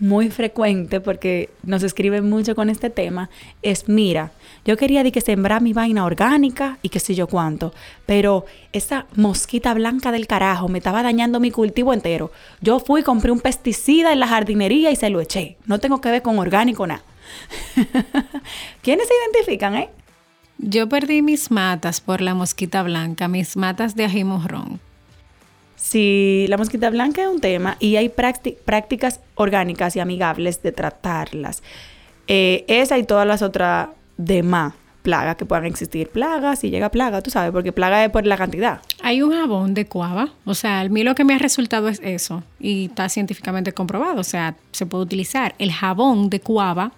muy 0.00 0.30
frecuente 0.30 1.00
porque 1.00 1.50
nos 1.62 1.82
escriben 1.82 2.28
mucho 2.28 2.54
con 2.54 2.70
este 2.70 2.90
tema 2.90 3.30
es 3.62 3.88
mira, 3.88 4.32
yo 4.64 4.76
quería 4.76 5.02
de 5.02 5.12
que 5.12 5.20
sembrar 5.20 5.62
mi 5.62 5.72
vaina 5.72 6.04
orgánica 6.04 6.78
y 6.82 6.88
qué 6.88 6.98
sé 6.98 7.14
yo 7.14 7.26
cuánto, 7.26 7.72
pero 8.06 8.46
esa 8.72 9.06
mosquita 9.14 9.74
blanca 9.74 10.10
del 10.10 10.26
carajo 10.26 10.68
me 10.68 10.78
estaba 10.78 11.02
dañando 11.02 11.38
mi 11.38 11.50
cultivo 11.50 11.92
entero. 11.92 12.32
Yo 12.60 12.80
fui 12.80 13.02
compré 13.02 13.30
un 13.30 13.40
pesticida 13.40 14.12
en 14.12 14.20
la 14.20 14.26
jardinería 14.26 14.90
y 14.90 14.96
se 14.96 15.10
lo 15.10 15.20
eché. 15.20 15.56
No 15.66 15.78
tengo 15.78 16.00
que 16.00 16.10
ver 16.10 16.22
con 16.22 16.38
orgánico 16.38 16.86
nada. 16.86 17.02
¿Quiénes 18.82 19.06
se 19.06 19.14
identifican, 19.14 19.76
eh? 19.76 19.90
Yo 20.58 20.88
perdí 20.88 21.22
mis 21.22 21.50
matas 21.50 22.00
por 22.00 22.20
la 22.20 22.34
mosquita 22.34 22.82
blanca, 22.82 23.28
mis 23.28 23.56
matas 23.56 23.94
de 23.94 24.04
ají 24.04 24.24
morrón. 24.24 24.80
Si 25.82 26.44
la 26.48 26.58
mosquita 26.58 26.90
blanca 26.90 27.22
es 27.22 27.28
un 27.28 27.40
tema 27.40 27.76
y 27.80 27.96
hay 27.96 28.08
prácti- 28.10 28.56
prácticas 28.64 29.20
orgánicas 29.34 29.96
y 29.96 30.00
amigables 30.00 30.62
de 30.62 30.72
tratarlas, 30.72 31.62
eh, 32.28 32.64
esa 32.68 32.98
y 32.98 33.04
todas 33.04 33.26
las 33.26 33.40
otras 33.40 33.88
demás 34.18 34.74
plagas 35.02 35.36
que 35.36 35.46
puedan 35.46 35.64
existir. 35.64 36.10
Plagas, 36.10 36.58
si 36.58 36.68
llega 36.68 36.90
plaga, 36.90 37.22
tú 37.22 37.30
sabes, 37.30 37.50
porque 37.50 37.72
plaga 37.72 38.04
es 38.04 38.10
por 38.10 38.26
la 38.26 38.36
cantidad. 38.36 38.82
Hay 39.02 39.22
un 39.22 39.32
jabón 39.32 39.72
de 39.72 39.86
cuava, 39.86 40.28
o 40.44 40.52
sea, 40.52 40.80
a 40.80 40.88
mí 40.90 41.02
lo 41.02 41.14
que 41.14 41.24
me 41.24 41.34
ha 41.34 41.38
resultado 41.38 41.88
es 41.88 41.98
eso, 42.04 42.42
y 42.60 42.84
está 42.84 43.08
científicamente 43.08 43.72
comprobado, 43.72 44.20
o 44.20 44.24
sea, 44.24 44.56
se 44.72 44.84
puede 44.84 45.04
utilizar. 45.04 45.54
El 45.58 45.72
jabón 45.72 46.28
de 46.28 46.40
cuava, 46.40 46.92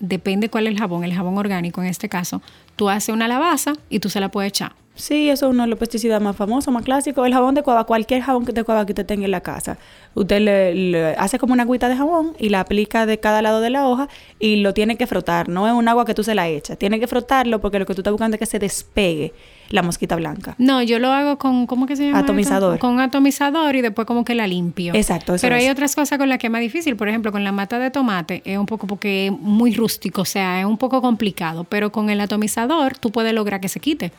depende 0.00 0.48
cuál 0.48 0.66
es 0.66 0.72
el 0.72 0.78
jabón, 0.78 1.04
el 1.04 1.12
jabón 1.12 1.36
orgánico 1.36 1.82
en 1.82 1.88
este 1.88 2.08
caso, 2.08 2.40
tú 2.76 2.88
haces 2.88 3.14
una 3.14 3.28
lavaza 3.28 3.74
y 3.90 3.98
tú 3.98 4.08
se 4.08 4.20
la 4.20 4.30
puedes 4.30 4.48
echar. 4.48 4.72
Sí, 4.96 5.28
eso 5.28 5.46
es 5.46 5.52
uno 5.52 5.64
de 5.64 5.68
los 5.68 5.78
pesticidas 5.78 6.20
más 6.20 6.34
famosos, 6.34 6.72
más 6.72 6.82
clásicos. 6.82 7.26
El 7.26 7.34
jabón 7.34 7.54
de 7.54 7.62
cuava, 7.62 7.84
cualquier 7.84 8.22
jabón 8.22 8.44
que 8.44 8.52
de 8.52 8.64
cuava 8.64 8.86
que 8.86 8.92
usted 8.92 9.06
tenga 9.06 9.26
en 9.26 9.30
la 9.30 9.42
casa. 9.42 9.78
Usted 10.14 10.40
le, 10.40 10.74
le 10.74 11.06
hace 11.16 11.38
como 11.38 11.52
una 11.52 11.64
agüita 11.64 11.88
de 11.88 11.96
jabón 11.96 12.32
y 12.38 12.48
la 12.48 12.60
aplica 12.60 13.06
de 13.06 13.20
cada 13.20 13.42
lado 13.42 13.60
de 13.60 13.70
la 13.70 13.86
hoja 13.86 14.08
y 14.40 14.56
lo 14.56 14.74
tiene 14.74 14.96
que 14.96 15.06
frotar. 15.06 15.48
No 15.48 15.66
es 15.66 15.74
un 15.74 15.86
agua 15.86 16.06
que 16.06 16.14
tú 16.14 16.24
se 16.24 16.34
la 16.34 16.48
echas. 16.48 16.78
Tiene 16.78 16.98
que 16.98 17.06
frotarlo 17.06 17.60
porque 17.60 17.78
lo 17.78 17.86
que 17.86 17.94
tú 17.94 18.00
estás 18.00 18.12
buscando 18.12 18.36
es 18.36 18.40
que 18.40 18.46
se 18.46 18.58
despegue 18.58 19.32
la 19.70 19.82
mosquita 19.82 20.16
blanca. 20.16 20.54
No, 20.58 20.82
yo 20.82 20.98
lo 20.98 21.12
hago 21.12 21.38
con, 21.38 21.66
¿cómo 21.66 21.86
que 21.86 21.96
se 21.96 22.06
llama? 22.06 22.20
esto? 22.20 22.32
Atomizador. 22.32 22.78
Con 22.78 23.00
atomizador 23.00 23.76
y 23.76 23.82
después 23.82 24.06
como 24.06 24.24
que 24.24 24.34
la 24.34 24.46
limpio. 24.46 24.94
Exacto, 24.94 25.34
eso 25.34 25.42
Pero 25.42 25.56
hay 25.56 25.68
otras 25.68 25.94
cosas 25.94 26.18
con 26.18 26.28
las 26.28 26.38
que 26.38 26.46
es 26.46 26.50
más 26.50 26.60
difícil. 26.60 26.96
Por 26.96 27.08
ejemplo, 27.08 27.32
con 27.32 27.44
la 27.44 27.52
mata 27.52 27.78
de 27.78 27.90
tomate 27.90 28.42
es 28.44 28.58
un 28.58 28.66
poco 28.66 28.86
porque 28.86 29.26
es 29.26 29.32
muy 29.32 29.74
rústico, 29.74 30.22
o 30.22 30.26
sea, 30.26 30.60
es 30.60 30.66
un 30.66 30.78
poco 30.78 31.02
complicado. 31.02 31.64
Pero 31.64 31.92
con 31.92 32.10
el 32.10 32.20
atomizador 32.20 32.96
tú 32.96 33.10
puedes 33.10 33.32
lograr 33.32 33.60
que 33.60 33.68
se 33.68 33.80
quite. 33.80 34.12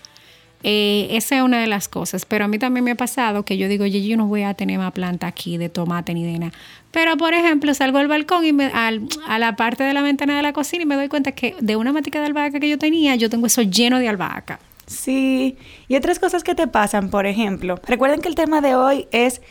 Eh, 0.64 1.08
esa 1.12 1.38
es 1.38 1.42
una 1.44 1.60
de 1.62 1.68
las 1.68 1.88
cosas. 1.88 2.26
Pero 2.26 2.46
a 2.46 2.48
mí 2.48 2.58
también 2.60 2.84
me 2.84 2.92
ha 2.92 2.96
pasado 2.96 3.44
que 3.44 3.58
yo 3.58 3.68
digo, 3.68 3.84
oye, 3.84 4.06
yo 4.06 4.18
no 4.18 4.26
voy 4.28 4.44
a 4.44 4.54
tener 4.54 4.80
más 4.80 4.92
planta 4.92 5.28
aquí 5.28 5.58
de 5.58 5.70
tomate 5.70 6.14
ni 6.14 6.24
de 6.26 6.40
nada. 6.40 6.52
Pero, 6.92 7.16
por 7.18 7.34
ejemplo, 7.34 7.74
salgo 7.74 8.00
al 8.00 8.08
balcón 8.08 8.46
y 8.46 8.54
me, 8.54 8.66
al- 8.68 9.08
a 9.28 9.38
la 9.40 9.56
parte 9.56 9.84
de 9.84 9.94
la 9.94 10.02
ventana 10.02 10.36
de 10.36 10.42
la 10.42 10.54
cocina 10.54 10.84
y 10.84 10.86
me 10.86 10.96
doy 10.96 11.10
cuenta 11.10 11.32
que 11.34 11.56
de 11.60 11.76
una 11.76 11.94
matica 11.94 12.20
de 12.20 12.26
albahaca 12.26 12.60
que 12.60 12.70
yo 12.70 12.78
tenía, 12.78 13.16
yo 13.16 13.30
tengo 13.30 13.46
eso 13.48 13.62
lleno 13.62 14.00
de 14.00 14.10
albahaca. 14.10 14.60
Sí, 14.88 15.58
y 15.88 15.96
otras 15.96 16.18
cosas 16.18 16.44
que 16.44 16.56
te 16.56 16.66
pasan, 16.68 17.10
por 17.10 17.26
ejemplo. 17.28 17.80
Recuerden 17.86 18.22
que 18.22 18.30
el 18.30 18.36
tema 18.36 18.62
de 18.62 18.76
hoy 18.76 19.08
es 19.12 19.42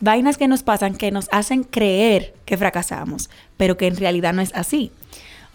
vainas 0.00 0.36
que 0.38 0.48
nos 0.48 0.62
pasan 0.62 0.96
que 0.96 1.10
nos 1.10 1.28
hacen 1.32 1.64
creer 1.64 2.34
que 2.44 2.56
fracasamos, 2.56 3.28
pero 3.56 3.76
que 3.76 3.86
en 3.86 3.96
realidad 3.96 4.32
no 4.32 4.40
es 4.42 4.54
así. 4.54 4.90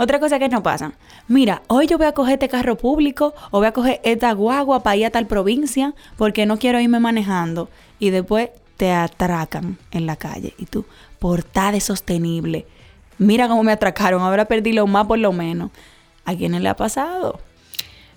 Otra 0.02 0.18
cosa 0.22 0.40
que 0.40 0.48
nos 0.48 0.62
pasa, 0.62 0.94
mira, 1.28 1.62
hoy 1.68 1.86
yo 1.86 1.98
voy 1.98 2.08
a 2.08 2.14
coger 2.14 2.36
este 2.36 2.48
carro 2.48 2.78
público 2.78 3.34
o 3.52 3.58
voy 3.58 3.68
a 3.68 3.74
coger 3.74 4.00
esta 4.06 4.32
guagua 4.32 4.82
para 4.82 4.96
ir 4.96 5.06
a 5.06 5.10
tal 5.10 5.28
provincia 5.28 5.94
porque 6.16 6.46
no 6.46 6.58
quiero 6.58 6.80
irme 6.80 7.02
manejando 7.02 7.70
y 8.00 8.10
después 8.10 8.50
te 8.78 8.94
atracan 8.94 9.78
en 9.92 10.06
la 10.06 10.16
calle 10.16 10.54
y 10.58 10.68
tú, 10.68 10.86
por 11.20 11.44
tal 11.44 11.74
de 11.74 11.82
sostenible, 11.82 12.66
mira 13.18 13.50
cómo 13.50 13.62
me 13.62 13.74
atracaron, 13.74 14.22
ahora 14.22 14.46
perdí 14.46 14.72
lo 14.72 14.88
más 14.88 15.06
por 15.06 15.20
lo 15.20 15.34
menos. 15.34 15.70
¿A 16.24 16.34
quién 16.34 16.64
le 16.64 16.70
ha 16.70 16.78
pasado? 16.78 17.42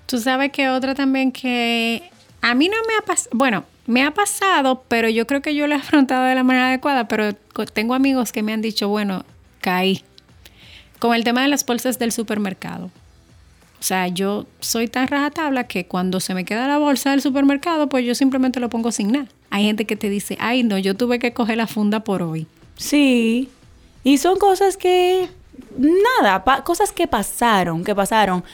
Tú 0.06 0.18
sabes 0.18 0.52
que 0.52 0.68
otra 0.68 0.94
también 0.94 1.32
que 1.32 2.12
a 2.42 2.54
mí 2.54 2.68
no 2.68 2.76
me 2.86 2.94
ha 2.94 3.02
pasado, 3.04 3.30
bueno, 3.32 3.64
me 3.88 4.04
ha 4.04 4.12
pasado, 4.12 4.84
pero 4.86 5.08
yo 5.08 5.26
creo 5.26 5.42
que 5.42 5.56
yo 5.56 5.66
lo 5.66 5.74
he 5.74 5.78
afrontado 5.78 6.26
de 6.26 6.36
la 6.36 6.44
manera 6.44 6.68
adecuada, 6.68 7.08
pero 7.08 7.34
tengo 7.72 7.94
amigos 7.94 8.30
que 8.30 8.44
me 8.44 8.52
han 8.52 8.62
dicho, 8.62 8.88
bueno, 8.88 9.24
caí. 9.60 10.04
Con 11.02 11.16
el 11.16 11.24
tema 11.24 11.42
de 11.42 11.48
las 11.48 11.66
bolsas 11.66 11.98
del 11.98 12.12
supermercado. 12.12 12.84
O 12.84 13.82
sea, 13.82 14.06
yo 14.06 14.46
soy 14.60 14.86
tan 14.86 15.08
rajatabla 15.08 15.64
que 15.64 15.84
cuando 15.84 16.20
se 16.20 16.32
me 16.32 16.44
queda 16.44 16.68
la 16.68 16.78
bolsa 16.78 17.10
del 17.10 17.20
supermercado, 17.20 17.88
pues 17.88 18.06
yo 18.06 18.14
simplemente 18.14 18.60
lo 18.60 18.70
pongo 18.70 18.92
sin 18.92 19.10
nada. 19.10 19.26
Hay 19.50 19.64
gente 19.64 19.84
que 19.84 19.96
te 19.96 20.08
dice, 20.08 20.36
ay, 20.38 20.62
no, 20.62 20.78
yo 20.78 20.94
tuve 20.94 21.18
que 21.18 21.32
coger 21.32 21.56
la 21.56 21.66
funda 21.66 22.04
por 22.04 22.22
hoy. 22.22 22.46
Sí. 22.76 23.50
Y 24.04 24.18
son 24.18 24.38
cosas 24.38 24.76
que, 24.76 25.28
nada, 25.76 26.44
cosas 26.62 26.92
que 26.92 27.08
pasaron, 27.08 27.82
que 27.82 27.96
pasaron 27.96 28.44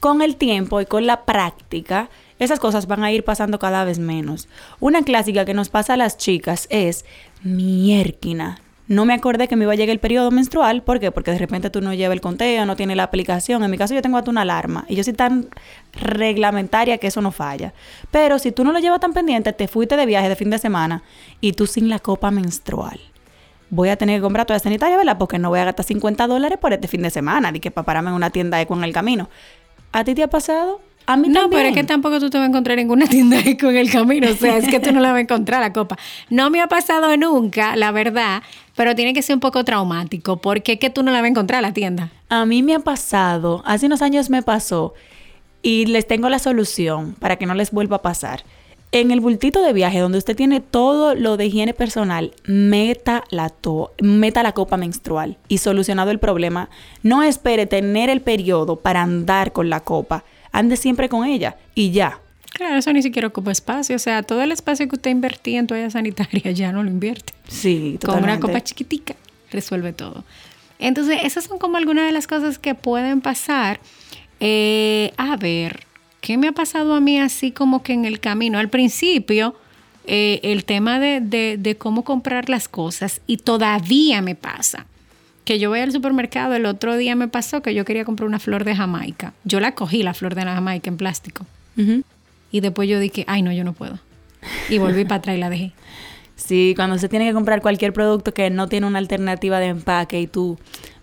con 0.00 0.22
el 0.22 0.36
tiempo 0.36 0.80
y 0.80 0.86
con 0.86 1.04
la 1.04 1.26
práctica. 1.26 2.08
Esas 2.38 2.60
cosas 2.60 2.86
van 2.86 3.04
a 3.04 3.12
ir 3.12 3.24
pasando 3.24 3.58
cada 3.58 3.84
vez 3.84 3.98
menos. 3.98 4.48
Una 4.80 5.02
clásica 5.02 5.44
que 5.44 5.52
nos 5.52 5.68
pasa 5.68 5.92
a 5.92 5.98
las 5.98 6.16
chicas 6.16 6.66
es 6.70 7.04
miérquina. 7.42 8.58
No 8.90 9.04
me 9.04 9.14
acordé 9.14 9.46
que 9.46 9.54
me 9.54 9.62
iba 9.62 9.72
a 9.72 9.76
llegar 9.76 9.92
el 9.92 10.00
periodo 10.00 10.32
menstrual. 10.32 10.82
¿Por 10.82 10.98
qué? 10.98 11.12
Porque 11.12 11.30
de 11.30 11.38
repente 11.38 11.70
tú 11.70 11.80
no 11.80 11.94
llevas 11.94 12.12
el 12.12 12.20
conteo, 12.20 12.66
no 12.66 12.74
tienes 12.74 12.96
la 12.96 13.04
aplicación. 13.04 13.62
En 13.62 13.70
mi 13.70 13.78
caso 13.78 13.94
yo 13.94 14.02
tengo 14.02 14.16
hasta 14.16 14.32
una 14.32 14.40
alarma. 14.40 14.84
Y 14.88 14.96
yo 14.96 15.04
soy 15.04 15.12
tan 15.12 15.48
reglamentaria 15.92 16.98
que 16.98 17.06
eso 17.06 17.20
no 17.20 17.30
falla. 17.30 17.72
Pero 18.10 18.40
si 18.40 18.50
tú 18.50 18.64
no 18.64 18.72
lo 18.72 18.80
llevas 18.80 18.98
tan 18.98 19.12
pendiente, 19.12 19.52
te 19.52 19.68
fuiste 19.68 19.96
de 19.96 20.06
viaje 20.06 20.28
de 20.28 20.34
fin 20.34 20.50
de 20.50 20.58
semana 20.58 21.04
y 21.40 21.52
tú 21.52 21.68
sin 21.68 21.88
la 21.88 22.00
copa 22.00 22.32
menstrual 22.32 22.98
voy 23.72 23.90
a 23.90 23.96
tener 23.96 24.18
que 24.18 24.22
comprar 24.22 24.44
toda 24.44 24.58
sanitaria, 24.58 24.96
¿verdad? 24.96 25.18
Porque 25.18 25.38
no 25.38 25.50
voy 25.50 25.60
a 25.60 25.64
gastar 25.66 25.86
50 25.86 26.26
dólares 26.26 26.58
por 26.58 26.72
este 26.72 26.88
fin 26.88 27.02
de 27.02 27.10
semana, 27.10 27.52
ni 27.52 27.60
que 27.60 27.70
para 27.70 27.86
pararme 27.86 28.10
en 28.10 28.16
una 28.16 28.30
tienda 28.30 28.60
eco 28.60 28.74
en 28.74 28.82
el 28.82 28.92
camino. 28.92 29.30
¿A 29.92 30.02
ti 30.02 30.16
te 30.16 30.24
ha 30.24 30.28
pasado? 30.28 30.80
A 31.12 31.16
mí 31.16 31.28
No, 31.28 31.42
también. 31.42 31.50
pero 31.62 31.68
es 31.70 31.74
que 31.74 31.84
tampoco 31.84 32.20
tú 32.20 32.30
te 32.30 32.38
vas 32.38 32.44
a 32.46 32.48
encontrar 32.48 32.78
en 32.78 32.86
ninguna 32.86 33.06
tienda 33.08 33.38
eco 33.40 33.68
en 33.68 33.76
el 33.76 33.90
camino. 33.90 34.28
O 34.30 34.34
sea, 34.34 34.56
es 34.58 34.68
que 34.68 34.78
tú 34.80 34.92
no 34.92 35.00
la 35.00 35.10
vas 35.10 35.18
a 35.18 35.20
encontrar 35.22 35.60
la 35.60 35.72
copa. 35.72 35.96
No 36.28 36.50
me 36.50 36.60
ha 36.60 36.68
pasado 36.68 37.16
nunca, 37.16 37.74
la 37.76 37.90
verdad, 37.90 38.42
pero 38.76 38.94
tiene 38.94 39.12
que 39.14 39.22
ser 39.22 39.34
un 39.34 39.40
poco 39.40 39.64
traumático. 39.64 40.36
porque 40.36 40.72
es 40.74 40.78
que 40.78 40.90
tú 40.90 41.02
no 41.02 41.10
la 41.10 41.18
vas 41.18 41.24
a 41.26 41.28
encontrar 41.30 41.62
la 41.62 41.72
tienda? 41.72 42.10
A 42.28 42.46
mí 42.46 42.62
me 42.62 42.74
ha 42.74 42.80
pasado, 42.80 43.62
hace 43.64 43.86
unos 43.86 44.02
años 44.02 44.30
me 44.30 44.42
pasó, 44.42 44.94
y 45.62 45.86
les 45.86 46.06
tengo 46.06 46.28
la 46.28 46.38
solución 46.38 47.14
para 47.18 47.36
que 47.36 47.46
no 47.46 47.54
les 47.54 47.70
vuelva 47.72 47.96
a 47.96 48.02
pasar. 48.02 48.44
En 48.92 49.10
el 49.12 49.20
bultito 49.20 49.62
de 49.62 49.72
viaje, 49.72 50.00
donde 50.00 50.18
usted 50.18 50.34
tiene 50.34 50.60
todo 50.60 51.14
lo 51.14 51.36
de 51.36 51.46
higiene 51.46 51.74
personal, 51.74 52.32
meta 52.46 53.22
la, 53.30 53.48
to- 53.50 53.92
meta 54.02 54.42
la 54.42 54.52
copa 54.52 54.76
menstrual 54.76 55.36
y 55.48 55.58
solucionado 55.58 56.10
el 56.10 56.18
problema. 56.18 56.70
No 57.02 57.22
espere 57.22 57.66
tener 57.66 58.10
el 58.10 58.20
periodo 58.20 58.76
para 58.76 59.02
andar 59.02 59.52
con 59.52 59.70
la 59.70 59.80
copa. 59.80 60.24
Ande 60.52 60.76
siempre 60.76 61.08
con 61.08 61.24
ella 61.26 61.56
y 61.74 61.90
ya. 61.90 62.18
Claro, 62.52 62.76
eso 62.76 62.92
ni 62.92 63.02
siquiera 63.02 63.28
ocupa 63.28 63.52
espacio. 63.52 63.96
O 63.96 63.98
sea, 64.00 64.22
todo 64.22 64.42
el 64.42 64.52
espacio 64.52 64.88
que 64.88 64.96
usted 64.96 65.10
invertía 65.10 65.58
en 65.60 65.66
toalla 65.66 65.90
sanitaria 65.90 66.50
ya 66.52 66.72
no 66.72 66.82
lo 66.82 66.90
invierte. 66.90 67.32
Sí, 67.48 67.98
Con 68.04 68.10
una 68.10 68.18
totalmente. 68.18 68.40
copa 68.46 68.60
chiquitica 68.60 69.14
resuelve 69.50 69.92
todo. 69.92 70.24
Entonces, 70.78 71.18
esas 71.24 71.44
son 71.44 71.58
como 71.58 71.76
algunas 71.76 72.06
de 72.06 72.12
las 72.12 72.26
cosas 72.26 72.58
que 72.58 72.74
pueden 72.74 73.20
pasar. 73.20 73.80
Eh, 74.40 75.12
a 75.16 75.36
ver, 75.36 75.84
¿qué 76.20 76.36
me 76.38 76.48
ha 76.48 76.52
pasado 76.52 76.94
a 76.94 77.00
mí 77.00 77.18
así 77.18 77.50
como 77.52 77.82
que 77.82 77.92
en 77.92 78.04
el 78.04 78.20
camino? 78.20 78.58
Al 78.58 78.68
principio, 78.70 79.54
eh, 80.06 80.40
el 80.42 80.64
tema 80.64 80.98
de, 80.98 81.20
de- 81.20 81.56
de 81.58 81.76
cómo 81.76 82.04
comprar 82.04 82.48
las 82.48 82.68
cosas 82.68 83.20
y 83.26 83.36
todavía 83.38 84.22
me 84.22 84.34
pasa. 84.34 84.86
Que 85.50 85.58
yo 85.58 85.68
voy 85.68 85.80
al 85.80 85.90
supermercado, 85.90 86.54
el 86.54 86.64
otro 86.64 86.96
día 86.96 87.16
me 87.16 87.26
pasó 87.26 87.60
que 87.60 87.74
yo 87.74 87.84
quería 87.84 88.04
comprar 88.04 88.28
una 88.28 88.38
flor 88.38 88.62
de 88.62 88.76
Jamaica. 88.76 89.32
Yo 89.42 89.58
la 89.58 89.74
cogí, 89.74 90.04
la 90.04 90.14
flor 90.14 90.36
de 90.36 90.44
la 90.44 90.54
Jamaica, 90.54 90.88
en 90.88 90.96
plástico. 90.96 91.44
Y 92.52 92.60
después 92.60 92.88
yo 92.88 93.00
dije, 93.00 93.24
ay, 93.26 93.42
no, 93.42 93.50
yo 93.50 93.64
no 93.64 93.72
puedo. 93.72 93.98
Y 94.68 94.78
volví 94.78 95.02
para 95.02 95.16
atrás 95.16 95.36
y 95.36 95.40
la 95.40 95.50
dejé. 95.50 95.72
Sí, 96.36 96.74
cuando 96.76 96.98
se 96.98 97.08
tiene 97.08 97.26
que 97.26 97.34
comprar 97.34 97.62
cualquier 97.62 97.92
producto 97.92 98.32
que 98.32 98.48
no 98.48 98.68
tiene 98.68 98.86
una 98.86 99.00
alternativa 99.00 99.58
de 99.58 99.66
empaque 99.66 100.20
y 100.20 100.28
tú, 100.28 100.56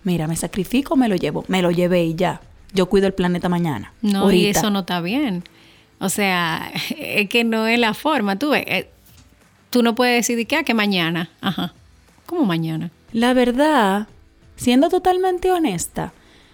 mira, 0.06 0.28
me 0.28 0.38
sacrifico, 0.38 0.96
me 0.96 1.10
lo 1.10 1.18
llevo, 1.18 1.44
me 1.50 1.62
lo 1.62 1.70
llevé 1.70 2.06
y 2.06 2.16
ya. 2.16 2.40
Yo 2.72 2.86
cuido 2.86 3.08
el 3.08 3.14
planeta 3.14 3.50
mañana. 3.50 3.92
No, 4.02 4.32
y 4.32 4.46
eso 4.46 4.70
no 4.70 4.80
está 4.80 5.02
bien. 5.02 5.44
O 6.00 6.08
sea, 6.08 6.72
es 6.98 7.28
que 7.28 7.44
no 7.44 7.68
es 7.68 7.78
la 7.80 7.94
forma. 7.94 8.40
Tú 8.40 8.52
ves, 8.52 8.64
eh, 8.66 8.90
tú 9.72 9.84
no 9.84 9.94
puedes 9.94 10.16
decidir 10.16 10.48
que, 10.48 10.56
ah, 10.56 10.64
que 10.64 10.74
mañana. 10.74 11.32
Ajá. 11.42 11.74
¿Cómo 12.26 12.46
mañana? 12.46 12.92
La 13.12 13.34
verdad, 13.34 14.08
siendo 14.58 14.90
totalmente 14.90 15.52
honesta, 15.52 16.12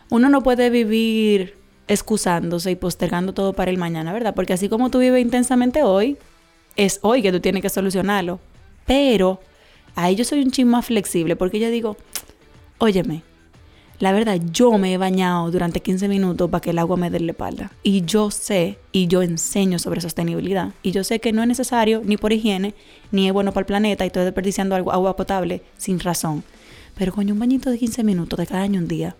uno 0.09 0.29
no 0.29 0.43
puede 0.43 0.69
vivir 0.69 1.57
excusándose 1.87 2.71
y 2.71 2.75
postergando 2.75 3.33
todo 3.33 3.53
para 3.53 3.71
el 3.71 3.77
mañana, 3.77 4.13
¿verdad? 4.13 4.35
Porque 4.35 4.53
así 4.53 4.69
como 4.69 4.91
tú 4.91 4.99
vives 4.99 5.21
intensamente 5.21 5.81
hoy, 5.81 6.17
es 6.75 6.99
hoy 7.01 7.21
que 7.21 7.31
tú 7.31 7.39
tienes 7.39 7.61
que 7.61 7.69
solucionarlo. 7.69 8.39
Pero 8.85 9.39
ahí 9.95 10.15
yo 10.15 10.23
soy 10.23 10.41
un 10.41 10.51
chin 10.51 10.67
más 10.67 10.85
flexible 10.85 11.35
porque 11.35 11.59
yo 11.59 11.69
digo, 11.69 11.97
óyeme, 12.77 13.23
la 13.99 14.11
verdad, 14.11 14.39
yo 14.51 14.77
me 14.77 14.93
he 14.93 14.97
bañado 14.97 15.49
durante 15.49 15.81
15 15.81 16.07
minutos 16.07 16.49
para 16.49 16.61
que 16.61 16.71
el 16.71 16.79
agua 16.79 16.97
me 16.97 17.09
dé 17.09 17.19
la 17.19 17.31
espalda. 17.31 17.71
Y 17.83 18.03
yo 18.03 18.31
sé, 18.31 18.77
y 18.91 19.07
yo 19.07 19.21
enseño 19.21 19.79
sobre 19.79 20.01
sostenibilidad. 20.01 20.73
Y 20.81 20.91
yo 20.91 21.03
sé 21.03 21.19
que 21.19 21.31
no 21.31 21.41
es 21.41 21.47
necesario, 21.47 22.01
ni 22.03 22.17
por 22.17 22.33
higiene, 22.33 22.73
ni 23.11 23.27
es 23.27 23.33
bueno 23.33 23.53
para 23.53 23.61
el 23.61 23.67
planeta, 23.67 24.03
y 24.03 24.07
estoy 24.07 24.25
desperdiciando 24.25 24.75
agua 24.75 25.15
potable 25.15 25.61
sin 25.77 25.99
razón. 25.99 26.43
Pero 26.95 27.13
coño, 27.13 27.33
un 27.33 27.39
bañito 27.39 27.69
de 27.69 27.77
15 27.77 28.03
minutos 28.03 28.37
de 28.37 28.47
cada 28.47 28.61
año 28.61 28.79
un 28.79 28.87
día. 28.87 29.15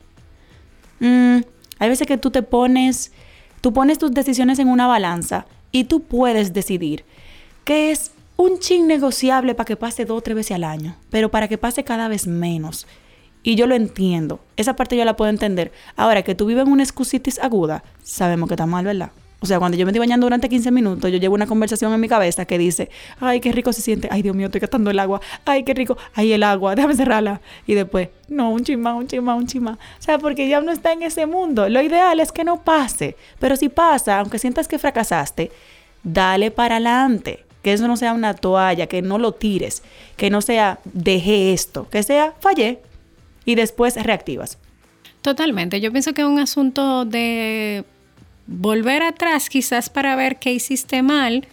Mm, 1.00 1.40
hay 1.80 1.90
veces 1.90 2.08
que 2.08 2.18
tú 2.18 2.32
te 2.32 2.44
pones, 2.44 3.12
tú 3.62 3.74
pones 3.74 3.98
tus 3.98 4.12
decisiones 4.12 4.60
en 4.60 4.68
una 4.68 4.88
balanza 4.88 5.46
y 5.72 5.86
tú 5.86 6.04
puedes 6.04 6.54
decidir 6.54 7.04
que 7.66 7.92
es 7.92 8.12
un 8.36 8.60
chin 8.60 8.88
negociable 8.88 9.56
para 9.56 9.66
que 9.66 9.76
pase 9.76 10.06
dos 10.06 10.20
o 10.20 10.22
tres 10.22 10.36
veces 10.36 10.56
al 10.56 10.64
año, 10.64 10.96
pero 11.10 11.30
para 11.30 11.48
que 11.48 11.58
pase 11.58 11.84
cada 11.84 12.08
vez 12.08 12.28
menos. 12.28 12.88
Y 13.42 13.56
yo 13.56 13.68
lo 13.68 13.76
entiendo. 13.76 14.40
Esa 14.56 14.76
parte 14.76 14.96
yo 14.96 15.04
la 15.04 15.18
puedo 15.18 15.30
entender. 15.30 15.72
Ahora, 15.98 16.24
que 16.24 16.34
tú 16.34 16.46
vives 16.46 16.66
en 16.66 16.72
una 16.72 16.84
excusitis 16.84 17.40
aguda, 17.40 17.84
sabemos 18.02 18.48
que 18.48 18.56
está 18.56 18.66
mal, 18.66 18.86
¿verdad? 18.86 19.12
O 19.44 19.46
sea, 19.46 19.60
cuando 19.60 19.78
yo 19.78 19.86
me 19.86 19.92
estoy 19.92 20.00
bañando 20.00 20.26
durante 20.26 20.48
15 20.48 20.72
minutos, 20.72 21.12
yo 21.12 21.18
llevo 21.18 21.36
una 21.36 21.46
conversación 21.46 21.94
en 21.94 22.00
mi 22.00 22.08
cabeza 22.08 22.46
que 22.46 22.58
dice, 22.58 22.90
ay, 23.20 23.42
qué 23.42 23.52
rico 23.52 23.74
se 23.74 23.82
siente, 23.82 24.08
ay, 24.10 24.22
Dios 24.22 24.34
mío, 24.34 24.46
estoy 24.46 24.62
gastando 24.62 24.90
el 24.90 24.98
agua, 24.98 25.20
ay, 25.44 25.66
qué 25.66 25.74
rico, 25.74 25.98
ay, 26.14 26.32
el 26.32 26.44
agua, 26.44 26.76
déjame 26.76 26.96
cerrarla. 26.96 27.42
Y 27.68 27.74
después, 27.74 28.08
no, 28.30 28.52
un 28.52 28.64
chima, 28.64 28.94
un 28.94 29.06
chima, 29.06 29.36
un 29.36 29.46
chima. 29.46 29.78
O 30.00 30.02
sea, 30.02 30.18
porque 30.18 30.48
ya 30.48 30.62
uno 30.62 30.72
está 30.72 30.94
en 30.94 31.04
ese 31.04 31.26
mundo. 31.26 31.68
Lo 31.68 31.82
ideal 31.82 32.22
es 32.22 32.32
que 32.32 32.46
no 32.46 32.64
pase, 32.64 33.18
pero 33.38 33.58
si 33.58 33.68
pasa, 33.68 34.20
aunque 34.20 34.40
sientas 34.40 34.70
que 34.70 34.80
fracasaste, 34.80 35.52
dale 36.04 36.50
para 36.50 36.78
adelante. 36.78 37.44
Que 37.64 37.74
eso 37.74 37.86
no 37.90 37.98
sea 37.98 38.14
una 38.14 38.36
toalla, 38.36 38.88
que 38.88 39.02
no 39.02 39.18
lo 39.18 39.34
tires, 39.34 39.84
que 40.16 40.30
no 40.30 40.40
sea 40.40 40.80
dejé 40.86 41.52
esto, 41.52 41.90
que 41.90 42.02
sea 42.02 42.34
fallé 42.40 42.80
y 43.44 43.56
después 43.56 44.02
reactivas. 44.02 44.58
Totalmente. 45.22 45.82
Yo 45.82 45.92
pienso 45.92 46.14
que 46.14 46.22
es 46.22 46.28
un 46.28 46.40
asunto 46.40 47.04
de 47.04 47.84
volver 48.48 49.04
atrás 49.04 49.50
quizás 49.50 49.90
para 49.90 50.16
ver 50.16 50.38
qué 50.38 50.54
hiciste 50.54 51.02
mal, 51.02 51.48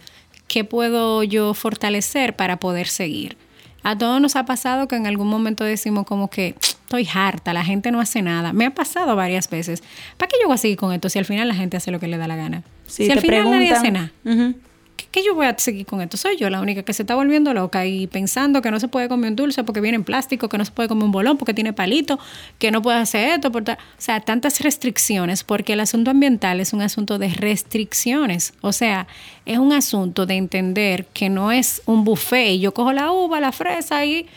qué 0.47 0.63
puedo 0.63 1.23
yo 1.23 1.53
fortalecer 1.53 2.35
para 2.35 2.57
poder 2.57 2.87
seguir. 2.87 3.37
A 3.83 3.97
todos 3.97 4.21
nos 4.21 4.35
ha 4.35 4.45
pasado 4.45 4.87
que 4.87 4.95
en 4.95 5.07
algún 5.07 5.27
momento 5.27 5.63
decimos 5.63 6.05
como 6.05 6.29
que 6.29 6.55
estoy 6.61 7.07
harta, 7.11 7.53
la 7.53 7.63
gente 7.63 7.91
no 7.91 7.99
hace 7.99 8.21
nada. 8.21 8.53
Me 8.53 8.65
ha 8.65 8.71
pasado 8.71 9.15
varias 9.15 9.49
veces. 9.49 9.81
¿Para 10.17 10.29
qué 10.29 10.35
yo 10.41 10.47
voy 10.47 10.55
a 10.55 10.57
seguir 10.57 10.77
con 10.77 10.93
esto 10.93 11.09
si 11.09 11.17
al 11.17 11.25
final 11.25 11.47
la 11.47 11.55
gente 11.55 11.77
hace 11.77 11.89
lo 11.89 11.99
que 11.99 12.07
le 12.07 12.17
da 12.17 12.27
la 12.27 12.35
gana? 12.35 12.63
Si, 12.85 13.05
si 13.05 13.11
al 13.11 13.21
final 13.21 13.49
nadie 13.49 13.69
preguntan, 13.69 13.77
hace 13.77 13.91
nada. 13.91 14.11
Ujú. 14.25 14.53
¿Qué, 14.53 14.70
qué 15.11 15.23
yo 15.23 15.35
voy 15.35 15.45
a 15.45 15.57
seguir 15.57 15.85
con 15.85 16.01
esto? 16.01 16.17
Soy 16.17 16.37
yo 16.37 16.49
la 16.49 16.61
única 16.61 16.83
que 16.83 16.93
se 16.93 17.03
está 17.03 17.15
volviendo 17.15 17.53
loca 17.53 17.85
y 17.85 18.07
pensando 18.07 18.61
que 18.61 18.71
no 18.71 18.79
se 18.79 18.87
puede 18.87 19.09
comer 19.09 19.31
un 19.31 19.35
dulce 19.35 19.63
porque 19.63 19.81
viene 19.81 19.97
en 19.97 20.03
plástico, 20.03 20.49
que 20.49 20.57
no 20.57 20.65
se 20.65 20.71
puede 20.71 20.87
comer 20.87 21.03
un 21.05 21.11
bolón 21.11 21.37
porque 21.37 21.53
tiene 21.53 21.73
palito, 21.73 22.17
que 22.57 22.71
no 22.71 22.81
puede 22.81 22.97
hacer 22.97 23.29
esto. 23.29 23.49
O 23.49 23.61
sea, 23.97 24.21
tantas 24.21 24.61
restricciones 24.61 25.43
porque 25.43 25.73
el 25.73 25.81
asunto 25.81 26.11
ambiental 26.11 26.59
es 26.59 26.73
un 26.73 26.81
asunto 26.81 27.19
de 27.19 27.29
restricciones. 27.29 28.53
O 28.61 28.71
sea, 28.71 29.07
es 29.45 29.57
un 29.57 29.73
asunto 29.73 30.25
de 30.25 30.35
entender 30.35 31.05
que 31.13 31.29
no 31.29 31.51
es 31.51 31.81
un 31.85 32.03
buffet 32.05 32.51
y 32.53 32.59
yo 32.59 32.73
cojo 32.73 32.93
la 32.93 33.11
uva, 33.11 33.39
la 33.39 33.51
fresa 33.51 34.05
y 34.05 34.27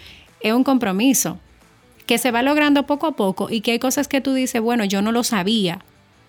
es 0.41 0.53
un 0.53 0.65
compromiso. 0.65 1.39
que 2.07 2.19
se 2.19 2.31
va 2.31 2.43
logrando 2.43 2.85
poco 2.85 3.07
a 3.07 3.13
poco 3.13 3.49
y 3.51 3.61
que 3.63 3.73
hay 3.73 3.79
cosas 3.79 4.09
que 4.09 4.21
tú 4.21 4.35
dices, 4.35 4.61
bueno, 4.61 4.85
yo 4.85 5.01
no 5.03 5.13
lo 5.13 5.25
sabía. 5.25 5.85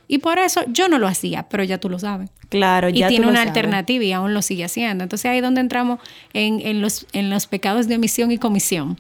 Y 0.08 0.20
por 0.20 0.38
eso 0.38 0.62
yo 0.68 0.88
no 0.88 1.00
lo 1.00 1.08
hacía, 1.08 1.48
pero 1.50 1.64
ya 1.64 1.80
tú 1.80 1.90
lo 1.90 1.98
sabes. 2.00 2.30
Claro, 2.50 2.90
Y 2.90 2.94
ya 2.94 3.08
tiene 3.08 3.24
tú 3.24 3.28
lo 3.28 3.30
una 3.32 3.40
sabes. 3.40 3.50
alternativa 3.58 4.04
y 4.04 4.12
aún 4.12 4.34
lo 4.34 4.42
sigue 4.42 4.64
haciendo. 4.66 5.04
Entonces 5.04 5.30
ahí 5.32 5.38
es 5.38 5.44
donde 5.44 5.62
entramos 5.62 6.00
en, 6.34 6.62
en 6.62 6.82
los, 6.82 7.08
en 7.14 7.30
los 7.30 7.48
pecados 7.48 7.88
de 7.88 7.96
omisión 7.96 8.32
y 8.32 8.38
comisión. 8.38 9.00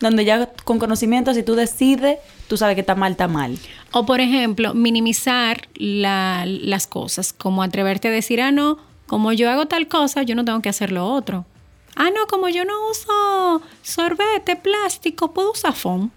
Donde 0.00 0.24
ya 0.24 0.46
con 0.64 0.78
conocimiento, 0.78 1.34
si 1.34 1.42
tú 1.42 1.54
decides, 1.56 2.18
tú 2.46 2.56
sabes 2.56 2.74
que 2.76 2.82
está 2.82 2.94
mal, 2.94 3.12
está 3.12 3.26
mal. 3.28 3.58
O 3.90 4.06
por 4.06 4.20
ejemplo, 4.20 4.72
minimizar 4.72 5.68
la- 5.74 6.44
las 6.46 6.86
cosas, 6.86 7.32
como 7.32 7.62
atreverte 7.62 8.08
a 8.08 8.10
decir, 8.12 8.40
ah, 8.40 8.52
no, 8.52 8.78
como 9.06 9.32
yo 9.32 9.50
hago 9.50 9.66
tal 9.66 9.88
cosa, 9.88 10.22
yo 10.22 10.34
no 10.36 10.44
tengo 10.44 10.60
que 10.62 10.68
hacer 10.68 10.92
lo 10.92 11.04
otro. 11.06 11.44
Ah, 11.96 12.10
no, 12.14 12.26
como 12.28 12.48
yo 12.48 12.64
no 12.64 12.72
uso 12.90 13.60
sorbete, 13.82 14.54
plástico, 14.54 15.32
puedo 15.34 15.50
usar 15.50 15.74
foam. 15.74 16.10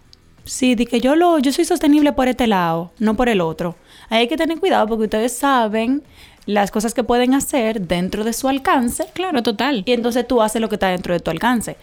Sí, 0.43 0.75
de 0.75 0.85
que 0.85 0.99
yo 1.01 1.15
lo, 1.15 1.39
yo 1.39 1.51
soy 1.51 1.65
sostenible 1.65 2.13
por 2.13 2.27
este 2.27 2.45
lado, 2.47 2.91
no 2.99 3.15
por 3.15 3.29
el 3.29 3.41
otro. 3.41 3.75
Hay 4.11 4.27
que 4.27 4.35
tener 4.35 4.59
cuidado 4.59 4.87
porque 4.87 5.05
ustedes 5.05 5.31
saben 5.35 6.03
las 6.45 6.69
cosas 6.69 6.93
que 6.93 7.03
pueden 7.03 7.33
hacer 7.33 7.87
dentro 7.87 8.23
de 8.25 8.33
su 8.33 8.49
alcance 8.49 9.05
Claro, 9.13 9.41
total. 9.41 9.83
y 9.85 9.93
entonces 9.93 10.27
tú 10.27 10.41
haces 10.41 10.61
lo 10.61 10.67
que 10.67 10.75
está 10.75 10.89
dentro 10.89 11.13
de 11.13 11.21
tu 11.21 11.31
alcance. 11.31 11.77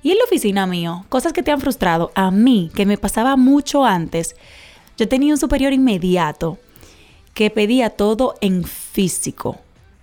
Y 0.00 0.12
en 0.12 0.18
la 0.18 0.24
oficina 0.24 0.66
mío, 0.66 1.04
cosas 1.08 1.32
que 1.32 1.42
te 1.42 1.50
han 1.50 1.60
frustrado, 1.60 2.12
a 2.14 2.30
mí, 2.30 2.70
que 2.74 2.86
me 2.86 2.98
pasaba 2.98 3.36
mucho 3.36 3.84
antes, 3.84 4.36
yo 4.96 5.08
tenía 5.08 5.32
un 5.32 5.38
superior 5.38 5.72
inmediato 5.72 6.58
que 7.34 7.50
pedía 7.50 7.90
todo 7.90 8.34
en 8.40 8.62
físico, 8.62 9.58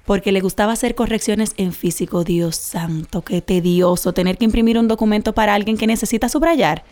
porque 0.05 0.33
le 0.33 0.41
gustaba 0.41 0.73
hacer 0.73 0.95
correcciones 0.95 1.53
en 1.55 1.71
físico. 1.71 2.25
Dios 2.25 2.57
santo, 2.57 3.21
qué 3.21 3.41
tedioso 3.41 4.11
tener 4.13 4.37
que 4.37 4.45
imprimir 4.45 4.77
un 4.77 4.87
documento 4.89 5.33
para 5.33 5.53
alguien 5.53 5.77
que 5.77 5.87
necesita 5.87 6.27
subrayar. 6.27 6.83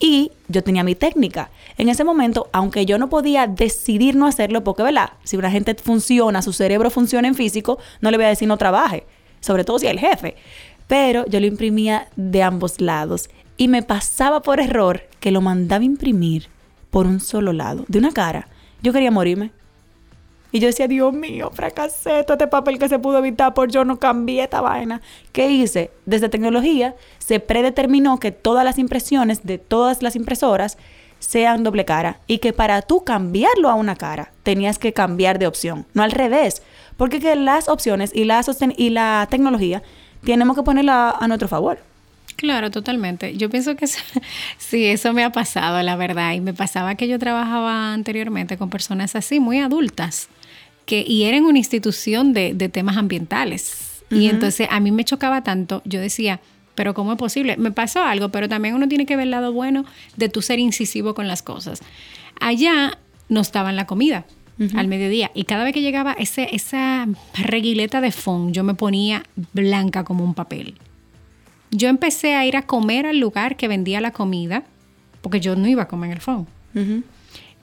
Y 0.00 0.30
yo 0.48 0.62
tenía 0.62 0.84
mi 0.84 0.94
técnica. 0.94 1.50
En 1.76 1.88
ese 1.88 2.04
momento, 2.04 2.48
aunque 2.52 2.86
yo 2.86 2.98
no 2.98 3.08
podía 3.08 3.46
decidir 3.46 4.14
no 4.14 4.26
hacerlo, 4.26 4.62
porque, 4.62 4.82
¿verdad? 4.82 5.10
Si 5.24 5.36
una 5.36 5.50
gente 5.50 5.74
funciona, 5.74 6.42
su 6.42 6.52
cerebro 6.52 6.90
funciona 6.90 7.26
en 7.28 7.34
físico, 7.34 7.78
no 8.00 8.10
le 8.10 8.16
voy 8.16 8.26
a 8.26 8.30
decir 8.30 8.46
no 8.46 8.56
trabaje, 8.56 9.04
sobre 9.40 9.64
todo 9.64 9.78
si 9.78 9.86
es 9.86 9.92
el 9.92 9.98
jefe. 9.98 10.36
Pero 10.86 11.26
yo 11.26 11.40
lo 11.40 11.46
imprimía 11.46 12.08
de 12.16 12.42
ambos 12.42 12.80
lados 12.80 13.28
y 13.56 13.68
me 13.68 13.82
pasaba 13.82 14.40
por 14.40 14.60
error 14.60 15.02
que 15.20 15.32
lo 15.32 15.40
mandaba 15.40 15.84
imprimir 15.84 16.48
por 16.90 17.06
un 17.06 17.20
solo 17.20 17.52
lado, 17.52 17.84
de 17.88 17.98
una 17.98 18.12
cara. 18.12 18.48
Yo 18.82 18.92
quería 18.92 19.10
morirme. 19.10 19.50
Y 20.50 20.60
yo 20.60 20.66
decía, 20.66 20.88
Dios 20.88 21.12
mío, 21.12 21.50
fracasé, 21.52 22.22
todo 22.24 22.34
este 22.34 22.46
papel 22.46 22.78
que 22.78 22.88
se 22.88 22.98
pudo 22.98 23.18
evitar 23.18 23.52
por 23.52 23.70
yo 23.70 23.84
no 23.84 23.98
cambié 23.98 24.44
esta 24.44 24.60
vaina. 24.60 25.02
¿Qué 25.32 25.50
hice? 25.50 25.90
Desde 26.06 26.28
tecnología 26.28 26.94
se 27.18 27.38
predeterminó 27.40 28.18
que 28.18 28.32
todas 28.32 28.64
las 28.64 28.78
impresiones 28.78 29.44
de 29.44 29.58
todas 29.58 30.02
las 30.02 30.16
impresoras 30.16 30.78
sean 31.18 31.64
doble 31.64 31.84
cara 31.84 32.20
y 32.26 32.38
que 32.38 32.52
para 32.52 32.80
tú 32.82 33.04
cambiarlo 33.04 33.68
a 33.68 33.74
una 33.74 33.96
cara 33.96 34.32
tenías 34.42 34.78
que 34.78 34.92
cambiar 34.92 35.38
de 35.38 35.46
opción, 35.46 35.84
no 35.92 36.02
al 36.02 36.12
revés, 36.12 36.62
porque 36.96 37.20
que 37.20 37.34
las 37.34 37.68
opciones 37.68 38.14
y 38.14 38.24
la, 38.24 38.40
y 38.76 38.90
la 38.90 39.26
tecnología 39.28 39.82
tenemos 40.24 40.56
que 40.56 40.62
ponerla 40.62 41.10
a 41.10 41.28
nuestro 41.28 41.48
favor. 41.48 41.87
Claro, 42.38 42.70
totalmente. 42.70 43.36
Yo 43.36 43.50
pienso 43.50 43.74
que 43.74 43.86
eso- 43.86 43.98
sí, 44.58 44.84
eso 44.86 45.12
me 45.12 45.24
ha 45.24 45.32
pasado, 45.32 45.82
la 45.82 45.96
verdad. 45.96 46.34
Y 46.34 46.40
me 46.40 46.54
pasaba 46.54 46.94
que 46.94 47.08
yo 47.08 47.18
trabajaba 47.18 47.92
anteriormente 47.92 48.56
con 48.56 48.70
personas 48.70 49.16
así, 49.16 49.40
muy 49.40 49.58
adultas, 49.58 50.28
que, 50.86 51.04
y 51.06 51.24
era 51.24 51.36
en 51.36 51.44
una 51.44 51.58
institución 51.58 52.32
de, 52.32 52.54
de 52.54 52.68
temas 52.68 52.96
ambientales. 52.96 54.02
Y 54.10 54.28
entonces 54.28 54.68
a 54.70 54.78
mí 54.80 54.90
me 54.92 55.04
chocaba 55.04 55.42
tanto, 55.42 55.82
yo 55.84 56.00
decía, 56.00 56.40
pero 56.76 56.94
¿cómo 56.94 57.12
es 57.12 57.18
posible? 57.18 57.56
Me 57.58 57.72
pasó 57.72 58.04
algo, 58.04 58.28
pero 58.30 58.48
también 58.48 58.74
uno 58.76 58.86
tiene 58.88 59.04
que 59.04 59.16
ver 59.16 59.24
el 59.24 59.32
lado 59.32 59.52
bueno 59.52 59.84
de 60.16 60.28
tú 60.28 60.40
ser 60.40 60.60
incisivo 60.60 61.12
con 61.14 61.26
las 61.28 61.42
cosas. 61.42 61.80
Allá 62.40 62.96
nos 63.28 63.50
daban 63.52 63.74
la 63.76 63.84
comida 63.86 64.24
al 64.76 64.88
mediodía 64.88 65.30
y 65.34 65.44
cada 65.44 65.62
vez 65.62 65.72
que 65.74 65.82
llegaba 65.82 66.14
ese, 66.18 66.48
esa 66.54 67.06
reguileta 67.34 68.00
de 68.00 68.10
fond, 68.12 68.52
yo 68.54 68.64
me 68.64 68.74
ponía 68.74 69.22
blanca 69.52 70.04
como 70.04 70.24
un 70.24 70.34
papel. 70.34 70.74
Yo 71.70 71.88
empecé 71.88 72.34
a 72.34 72.46
ir 72.46 72.56
a 72.56 72.62
comer 72.62 73.06
al 73.06 73.18
lugar 73.18 73.56
que 73.56 73.68
vendía 73.68 74.00
la 74.00 74.12
comida, 74.12 74.64
porque 75.20 75.40
yo 75.40 75.56
no 75.56 75.66
iba 75.66 75.82
a 75.82 75.88
comer 75.88 76.10
en 76.10 76.16
el 76.16 76.22
phone. 76.22 76.46
Ujú. 76.74 77.02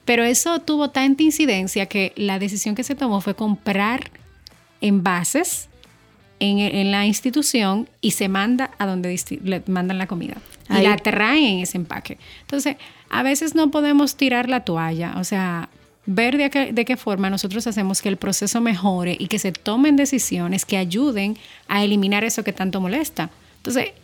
Pero 0.04 0.22
eso 0.22 0.60
tuvo 0.60 0.90
tanta 0.90 1.22
incidencia 1.22 1.86
que 1.86 2.12
la 2.16 2.38
decisión 2.38 2.74
que 2.74 2.84
se 2.84 2.94
tomó 2.94 3.20
fue 3.20 3.34
comprar 3.34 4.10
envases 4.80 5.68
en, 6.38 6.58
en 6.58 6.90
la 6.92 7.06
institución 7.06 7.88
y 8.00 8.12
se 8.12 8.28
manda 8.28 8.70
a 8.78 8.86
donde 8.86 9.18
le 9.42 9.62
mandan 9.66 9.98
la 9.98 10.06
comida. 10.06 10.36
Y 10.68 10.82
la 10.82 10.96
traen 10.96 11.44
en 11.44 11.58
ese 11.60 11.78
empaque. 11.78 12.18
Entonces, 12.40 12.76
a 13.08 13.22
veces 13.22 13.54
no 13.54 13.70
podemos 13.70 14.16
tirar 14.16 14.48
la 14.48 14.60
toalla, 14.60 15.14
o 15.16 15.24
sea, 15.24 15.68
ver 16.06 16.36
de 16.36 16.50
qué, 16.50 16.72
de 16.72 16.84
qué 16.84 16.96
forma 16.96 17.30
nosotros 17.30 17.66
hacemos 17.66 18.02
que 18.02 18.08
el 18.08 18.16
proceso 18.16 18.60
mejore 18.60 19.16
y 19.18 19.28
que 19.28 19.38
se 19.38 19.52
tomen 19.52 19.96
decisiones 19.96 20.64
que 20.64 20.76
ayuden 20.76 21.36
a 21.68 21.84
eliminar 21.84 22.24
eso 22.24 22.42
que 22.42 22.52
tanto 22.52 22.80
molesta. 22.80 23.30
Entonces, 23.66 23.94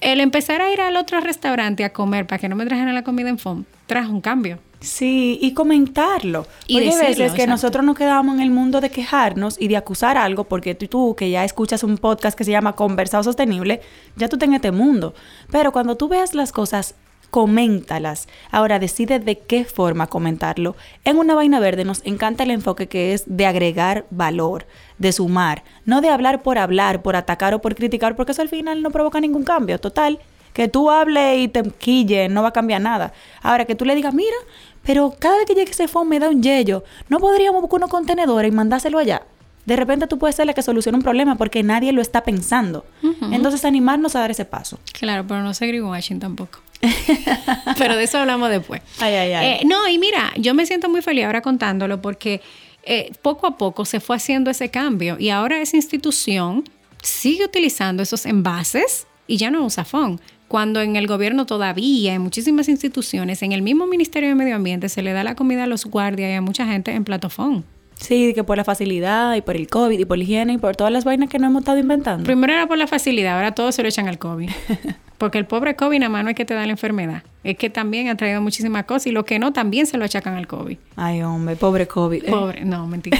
el 0.00 0.20
empezar 0.20 0.62
a 0.62 0.72
ir 0.72 0.80
al 0.80 0.96
otro 0.96 1.20
restaurante 1.20 1.84
a 1.84 1.92
comer 1.92 2.26
para 2.26 2.38
que 2.38 2.48
no 2.48 2.56
me 2.56 2.64
trajeran 2.64 2.94
la 2.94 3.04
comida 3.04 3.28
en 3.28 3.38
FOM 3.38 3.64
trajo 3.86 4.12
un 4.12 4.20
cambio. 4.20 4.58
Sí, 4.80 5.38
y 5.42 5.54
comentarlo. 5.54 6.46
Y 6.66 6.74
porque 6.74 6.76
hay 6.76 6.84
decirlo, 6.84 7.06
veces 7.06 7.18
que 7.18 7.42
exacto. 7.42 7.50
nosotros 7.50 7.84
nos 7.84 7.96
quedamos 7.98 8.36
en 8.36 8.42
el 8.42 8.50
mundo 8.50 8.80
de 8.80 8.90
quejarnos 8.90 9.60
y 9.60 9.66
de 9.68 9.76
acusar 9.76 10.16
algo, 10.16 10.44
porque 10.44 10.74
tú, 10.74 10.86
tú, 10.86 11.16
que 11.16 11.30
ya 11.30 11.44
escuchas 11.44 11.82
un 11.82 11.98
podcast 11.98 12.38
que 12.38 12.44
se 12.44 12.52
llama 12.52 12.76
Conversado 12.76 13.24
Sostenible, 13.24 13.80
ya 14.16 14.28
tú 14.28 14.36
estás 14.36 14.48
en 14.48 14.54
este 14.54 14.70
mundo. 14.70 15.14
Pero 15.50 15.72
cuando 15.72 15.96
tú 15.96 16.08
veas 16.08 16.34
las 16.34 16.52
cosas, 16.52 16.94
coméntalas. 17.30 18.28
Ahora 18.50 18.78
decide 18.78 19.18
de 19.18 19.38
qué 19.38 19.64
forma 19.64 20.06
comentarlo. 20.06 20.76
En 21.04 21.18
una 21.18 21.34
vaina 21.34 21.60
verde 21.60 21.84
nos 21.84 22.04
encanta 22.04 22.44
el 22.44 22.50
enfoque 22.50 22.88
que 22.88 23.12
es 23.12 23.24
de 23.26 23.46
agregar 23.46 24.06
valor, 24.10 24.66
de 24.98 25.12
sumar, 25.12 25.64
no 25.84 26.00
de 26.00 26.08
hablar 26.08 26.42
por 26.42 26.58
hablar, 26.58 27.02
por 27.02 27.16
atacar 27.16 27.54
o 27.54 27.60
por 27.60 27.74
criticar, 27.74 28.16
porque 28.16 28.32
eso 28.32 28.42
al 28.42 28.48
final 28.48 28.82
no 28.82 28.90
provoca 28.90 29.20
ningún 29.20 29.44
cambio. 29.44 29.78
Total, 29.78 30.18
que 30.52 30.68
tú 30.68 30.90
hables 30.90 31.38
y 31.38 31.48
te 31.48 31.62
quille, 31.62 32.28
no 32.28 32.42
va 32.42 32.48
a 32.48 32.52
cambiar 32.52 32.80
nada. 32.80 33.12
Ahora 33.42 33.64
que 33.64 33.74
tú 33.74 33.84
le 33.84 33.94
digas, 33.94 34.14
mira, 34.14 34.36
pero 34.82 35.14
cada 35.18 35.36
vez 35.36 35.46
que 35.46 35.54
llegue 35.54 35.70
ese 35.70 35.88
phone 35.88 36.08
me 36.08 36.18
da 36.18 36.28
un 36.28 36.42
yello, 36.42 36.84
no 37.08 37.18
podríamos 37.18 37.60
buscar 37.60 37.78
unos 37.78 37.90
contenedores 37.90 38.50
y 38.50 38.54
mandárselo 38.54 38.98
allá. 38.98 39.22
De 39.68 39.76
repente 39.76 40.06
tú 40.06 40.18
puedes 40.18 40.34
ser 40.34 40.46
la 40.46 40.54
que 40.54 40.62
solucione 40.62 40.96
un 40.96 41.02
problema 41.02 41.36
porque 41.36 41.62
nadie 41.62 41.92
lo 41.92 42.00
está 42.00 42.24
pensando. 42.24 42.86
Entonces 43.30 43.66
animarnos 43.66 44.16
a 44.16 44.20
dar 44.20 44.30
ese 44.30 44.46
paso. 44.46 44.78
Claro, 44.94 45.26
pero 45.28 45.42
no 45.42 45.52
se 45.52 45.66
greenwashing 45.66 46.18
tampoco. 46.18 46.60
pero 47.78 47.94
de 47.94 48.04
eso 48.04 48.16
hablamos 48.16 48.48
después. 48.48 48.80
Ay, 48.98 49.14
ay, 49.14 49.32
ay. 49.34 49.46
Eh, 49.46 49.60
no, 49.66 49.86
y 49.86 49.98
mira, 49.98 50.32
yo 50.38 50.54
me 50.54 50.64
siento 50.64 50.88
muy 50.88 51.02
feliz 51.02 51.26
ahora 51.26 51.42
contándolo 51.42 52.00
porque 52.00 52.40
eh, 52.82 53.12
poco 53.20 53.46
a 53.46 53.58
poco 53.58 53.84
se 53.84 54.00
fue 54.00 54.16
haciendo 54.16 54.50
ese 54.50 54.70
cambio 54.70 55.18
y 55.18 55.28
ahora 55.28 55.60
esa 55.60 55.76
institución 55.76 56.64
sigue 57.02 57.44
utilizando 57.44 58.02
esos 58.02 58.24
envases 58.24 59.06
y 59.26 59.36
ya 59.36 59.50
no 59.50 59.66
usa 59.66 59.84
phone. 59.84 60.18
Cuando 60.48 60.80
en 60.80 60.96
el 60.96 61.06
gobierno 61.06 61.44
todavía, 61.44 62.14
en 62.14 62.22
muchísimas 62.22 62.70
instituciones, 62.70 63.42
en 63.42 63.52
el 63.52 63.60
mismo 63.60 63.86
Ministerio 63.86 64.30
de 64.30 64.34
Medio 64.34 64.56
Ambiente, 64.56 64.88
se 64.88 65.02
le 65.02 65.12
da 65.12 65.24
la 65.24 65.34
comida 65.34 65.64
a 65.64 65.66
los 65.66 65.84
guardias 65.84 66.30
y 66.30 66.32
a 66.32 66.40
mucha 66.40 66.64
gente 66.64 66.92
en 66.92 67.04
platofón. 67.04 67.66
Sí, 67.98 68.32
que 68.32 68.44
por 68.44 68.56
la 68.56 68.64
facilidad 68.64 69.34
y 69.34 69.42
por 69.42 69.56
el 69.56 69.68
COVID 69.68 69.98
y 69.98 70.04
por 70.04 70.16
la 70.18 70.24
higiene 70.24 70.52
y 70.54 70.58
por 70.58 70.76
todas 70.76 70.92
las 70.92 71.04
vainas 71.04 71.28
que 71.28 71.38
no 71.38 71.48
hemos 71.48 71.62
estado 71.62 71.78
inventando. 71.78 72.24
Primero 72.24 72.52
era 72.52 72.66
por 72.66 72.78
la 72.78 72.86
facilidad, 72.86 73.34
ahora 73.36 73.52
todos 73.52 73.74
se 73.74 73.82
lo 73.82 73.88
echan 73.88 74.08
al 74.08 74.18
COVID. 74.18 74.50
Porque 75.18 75.36
el 75.38 75.46
pobre 75.46 75.74
COVID 75.74 75.98
nada 75.98 76.10
más 76.10 76.22
no 76.22 76.30
es 76.30 76.36
que 76.36 76.44
te 76.44 76.54
da 76.54 76.64
la 76.64 76.70
enfermedad, 76.70 77.24
es 77.42 77.58
que 77.58 77.70
también 77.70 78.08
ha 78.08 78.16
traído 78.16 78.40
muchísimas 78.40 78.84
cosas 78.84 79.08
y 79.08 79.10
lo 79.10 79.24
que 79.24 79.40
no 79.40 79.52
también 79.52 79.86
se 79.86 79.98
lo 79.98 80.04
achacan 80.04 80.36
al 80.36 80.46
COVID. 80.46 80.78
Ay, 80.94 81.22
hombre, 81.22 81.56
pobre 81.56 81.88
COVID. 81.88 82.22
eh. 82.24 82.30
Pobre, 82.30 82.64
no, 82.64 82.86
mentira. 82.86 83.18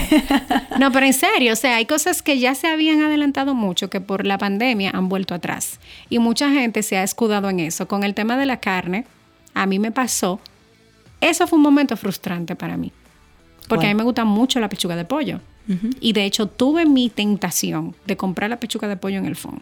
No, 0.79 0.93
pero 0.93 1.05
en 1.05 1.11
serio, 1.13 1.51
o 1.51 1.55
sea, 1.57 1.75
hay 1.75 1.85
cosas 1.85 2.21
que 2.21 2.39
ya 2.39 2.55
se 2.55 2.67
habían 2.67 3.01
adelantado 3.01 3.53
mucho 3.53 3.89
que 3.89 3.99
por 3.99 4.25
la 4.25 4.37
pandemia 4.37 4.91
han 4.93 5.09
vuelto 5.09 5.35
atrás. 5.35 5.81
Y 6.09 6.19
mucha 6.19 6.49
gente 6.51 6.83
se 6.83 6.95
ha 6.95 7.03
escudado 7.03 7.49
en 7.49 7.59
eso. 7.59 7.89
Con 7.89 8.05
el 8.05 8.13
tema 8.13 8.37
de 8.37 8.45
la 8.45 8.61
carne, 8.61 9.05
a 9.53 9.65
mí 9.65 9.77
me 9.77 9.91
pasó. 9.91 10.39
Eso 11.19 11.47
fue 11.47 11.57
un 11.57 11.63
momento 11.63 11.97
frustrante 11.97 12.55
para 12.55 12.77
mí. 12.77 12.93
Porque 13.69 13.85
a 13.85 13.89
mí 13.89 13.95
me 13.95 14.03
gusta 14.03 14.25
mucho 14.25 14.59
la 14.59 14.67
pechuga 14.67 14.95
de 14.95 15.05
pollo. 15.05 15.39
Y 16.01 16.13
de 16.13 16.25
hecho 16.25 16.47
tuve 16.47 16.85
mi 16.85 17.09
tentación 17.09 17.95
de 18.07 18.17
comprar 18.17 18.49
la 18.49 18.59
pechuga 18.59 18.87
de 18.87 18.97
pollo 18.97 19.17
en 19.17 19.25
el 19.25 19.35
fondo. 19.35 19.61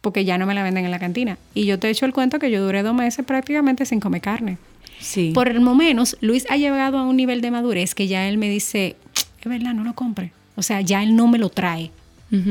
Porque 0.00 0.24
ya 0.24 0.36
no 0.36 0.44
me 0.44 0.54
la 0.54 0.62
venden 0.62 0.84
en 0.84 0.90
la 0.90 0.98
cantina. 0.98 1.38
Y 1.54 1.64
yo 1.66 1.78
te 1.78 1.86
he 1.86 1.90
hecho 1.90 2.04
el 2.04 2.12
cuento 2.12 2.38
que 2.38 2.50
yo 2.50 2.62
duré 2.62 2.82
dos 2.82 2.94
meses 2.94 3.24
prácticamente 3.24 3.86
sin 3.86 4.00
comer 4.00 4.20
carne. 4.20 4.58
Sí. 4.98 5.30
Por 5.32 5.48
el 5.48 5.60
menos, 5.60 6.16
Luis 6.20 6.46
ha 6.50 6.56
llegado 6.56 6.98
a 6.98 7.04
un 7.04 7.16
nivel 7.16 7.40
de 7.40 7.50
madurez 7.50 7.94
que 7.94 8.08
ya 8.08 8.28
él 8.28 8.38
me 8.38 8.50
dice, 8.50 8.96
es 9.40 9.48
verdad, 9.48 9.72
no 9.72 9.84
lo 9.84 9.94
compre. 9.94 10.32
O 10.56 10.62
sea, 10.62 10.80
ya 10.80 11.02
él 11.02 11.14
no 11.14 11.28
me 11.28 11.38
lo 11.38 11.48
trae. 11.48 11.90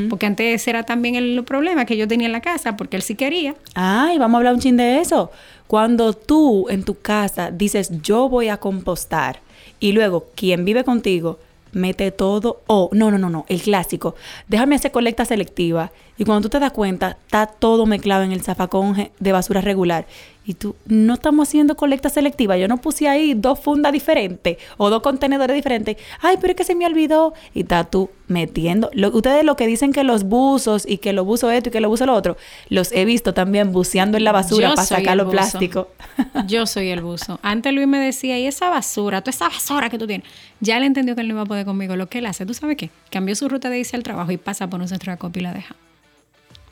Porque 0.09 0.25
antes 0.25 0.65
era 0.69 0.83
también 0.83 1.15
el 1.15 1.43
problema 1.43 1.83
que 1.83 1.97
yo 1.97 2.07
tenía 2.07 2.27
en 2.27 2.31
la 2.31 2.39
casa, 2.39 2.77
porque 2.77 2.95
él 2.95 3.01
sí 3.01 3.15
quería. 3.15 3.53
Ay, 3.75 4.17
vamos 4.17 4.35
a 4.35 4.37
hablar 4.37 4.53
un 4.53 4.61
chin 4.61 4.77
de 4.77 5.01
eso. 5.01 5.29
Cuando 5.67 6.13
tú 6.13 6.69
en 6.69 6.83
tu 6.83 6.97
casa 7.01 7.51
dices 7.51 7.91
yo 8.01 8.29
voy 8.29 8.47
a 8.47 8.55
compostar 8.55 9.41
y 9.83 9.91
luego 9.91 10.27
quien 10.33 10.63
vive 10.63 10.85
contigo 10.85 11.39
mete 11.73 12.09
todo 12.11 12.61
o 12.67 12.89
no, 12.93 13.11
no, 13.11 13.17
no, 13.17 13.29
no, 13.29 13.45
el 13.49 13.61
clásico. 13.61 14.15
Déjame 14.47 14.75
hacer 14.75 14.93
colecta 14.93 15.25
selectiva. 15.25 15.91
Y 16.17 16.23
cuando 16.23 16.43
tú 16.43 16.49
te 16.49 16.59
das 16.61 16.71
cuenta 16.71 17.17
está 17.25 17.47
todo 17.47 17.85
mezclado 17.85 18.23
en 18.23 18.31
el 18.31 18.41
zafacón 18.41 19.09
de 19.19 19.31
basura 19.33 19.59
regular 19.59 20.05
Y 20.45 20.55
tú, 20.55 20.75
no 20.85 21.13
estamos 21.13 21.47
haciendo 21.47 21.75
colecta 21.75 22.09
selectiva. 22.09 22.57
Yo 22.57 22.67
no 22.67 22.77
puse 22.77 23.07
ahí 23.07 23.33
dos 23.33 23.59
fundas 23.59 23.93
diferentes 23.93 24.57
o 24.77 24.89
dos 24.89 25.01
contenedores 25.01 25.55
diferentes. 25.55 25.97
Ay, 26.21 26.37
pero 26.39 26.51
es 26.51 26.57
que 26.57 26.65
se 26.65 26.75
me 26.75 26.85
olvidó. 26.85 27.33
Y 27.53 27.61
está 27.61 27.85
tú 27.85 28.09
metiendo. 28.27 28.89
ustedes 29.13 29.45
lo 29.45 29.55
que 29.55 29.67
dicen 29.67 29.93
que 29.93 30.03
los 30.03 30.23
buzos 30.23 30.85
y 30.87 30.97
que 30.97 31.13
lo 31.13 31.23
buzo 31.23 31.49
esto 31.49 31.69
y 31.69 31.71
que 31.71 31.79
lo 31.79 31.87
buzo 31.87 32.05
lo 32.05 32.13
otro, 32.13 32.35
los 32.69 32.91
he 32.91 33.05
visto 33.05 33.33
también 33.33 33.71
buceando 33.71 34.17
en 34.17 34.25
la 34.25 34.31
basura 34.31 34.69
para 34.69 34.85
sacar 34.85 35.15
los 35.15 35.29
plásticos. 35.29 35.87
Yo 36.47 36.65
soy 36.65 36.89
el 36.89 37.01
buzo. 37.01 37.39
Antes 37.41 37.73
Luis 37.73 37.87
me 37.87 37.99
decía, 37.99 38.37
y 38.37 38.45
esa 38.45 38.69
basura, 38.69 39.21
toda 39.21 39.31
esa 39.31 39.47
basura 39.47 39.89
que 39.89 39.97
tú 39.97 40.07
tienes. 40.07 40.27
Ya 40.59 40.79
le 40.79 40.85
entendió 40.85 41.15
que 41.15 41.21
él 41.21 41.27
no 41.29 41.35
iba 41.35 41.41
a 41.43 41.45
poder 41.45 41.65
conmigo. 41.65 41.95
Lo 41.95 42.07
que 42.07 42.19
él 42.19 42.25
hace, 42.25 42.45
¿tú 42.45 42.53
sabes 42.53 42.75
qué? 42.75 42.89
Cambió 43.09 43.35
su 43.35 43.47
ruta 43.47 43.69
de 43.69 43.79
irse 43.79 43.95
al 43.95 44.03
trabajo 44.03 44.31
y 44.31 44.37
pasa 44.37 44.69
por 44.69 44.81
un 44.81 44.87
centro 44.87 45.11
de 45.11 45.15
acopio 45.15 45.39
y 45.39 45.43
la 45.43 45.53
deja. 45.53 45.75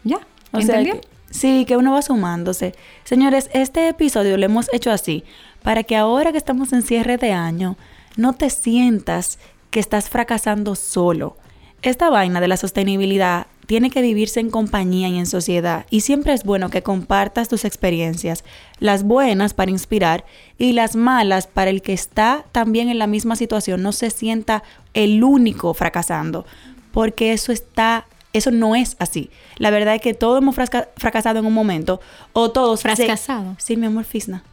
¿Ya? 0.04 0.20
¿Entendió? 0.54 1.00
Sí, 1.32 1.66
que 1.66 1.78
uno 1.78 1.94
va 1.94 2.02
sumándose. 2.02 2.76
Señores, 3.04 3.50
este 3.54 3.88
episodio 3.88 4.38
lo 4.38 4.46
hemos 4.46 4.72
hecho 4.74 4.92
así, 4.92 5.24
para 5.64 5.84
que 5.84 5.96
ahora 5.96 6.32
que 6.32 6.38
estamos 6.38 6.74
en 6.74 6.84
cierre 6.84 7.18
de 7.18 7.32
año, 7.32 7.78
no 8.18 8.34
te 8.34 8.50
sientas 8.50 9.40
que 9.70 9.80
estás 9.80 10.10
fracasando 10.10 10.76
solo. 10.76 11.38
Esta 11.82 12.10
vaina 12.10 12.42
de 12.42 12.48
la 12.48 12.58
sostenibilidad 12.58 13.48
tiene 13.66 13.90
que 13.90 14.02
vivirse 14.02 14.42
en 14.42 14.50
compañía 14.50 15.08
y 15.08 15.18
en 15.18 15.26
sociedad, 15.26 15.86
y 15.90 16.02
siempre 16.02 16.34
es 16.34 16.44
bueno 16.44 16.70
que 16.70 16.84
compartas 16.84 17.48
tus 17.48 17.64
experiencias, 17.64 18.44
las 18.80 19.04
buenas 19.04 19.54
para 19.54 19.72
inspirar 19.72 20.26
y 20.58 20.74
las 20.74 20.98
malas 20.98 21.48
para 21.48 21.70
el 21.70 21.82
que 21.82 21.94
está 21.94 22.44
también 22.52 22.90
en 22.90 23.00
la 23.00 23.08
misma 23.08 23.38
situación 23.38 23.82
no 23.82 23.94
se 23.94 24.10
sienta 24.10 24.62
el 24.94 25.24
único 25.24 25.74
fracasando, 25.74 26.46
porque 26.92 27.32
eso 27.32 27.54
está 27.54 28.06
eso 28.34 28.52
no 28.52 28.76
es 28.76 28.96
así. 29.00 29.30
La 29.58 29.70
verdad 29.70 29.96
es 29.96 30.02
que 30.02 30.14
todos 30.14 30.42
hemos 30.42 30.56
fracasado 30.56 31.40
en 31.40 31.46
un 31.46 31.54
momento. 31.54 32.00
O 32.34 32.52
todos... 32.52 32.82
¿Fracasado? 32.82 33.56
Sí, 33.58 33.78
mi 33.78 33.88
amor, 33.88 34.06
Fisna. 34.06 34.44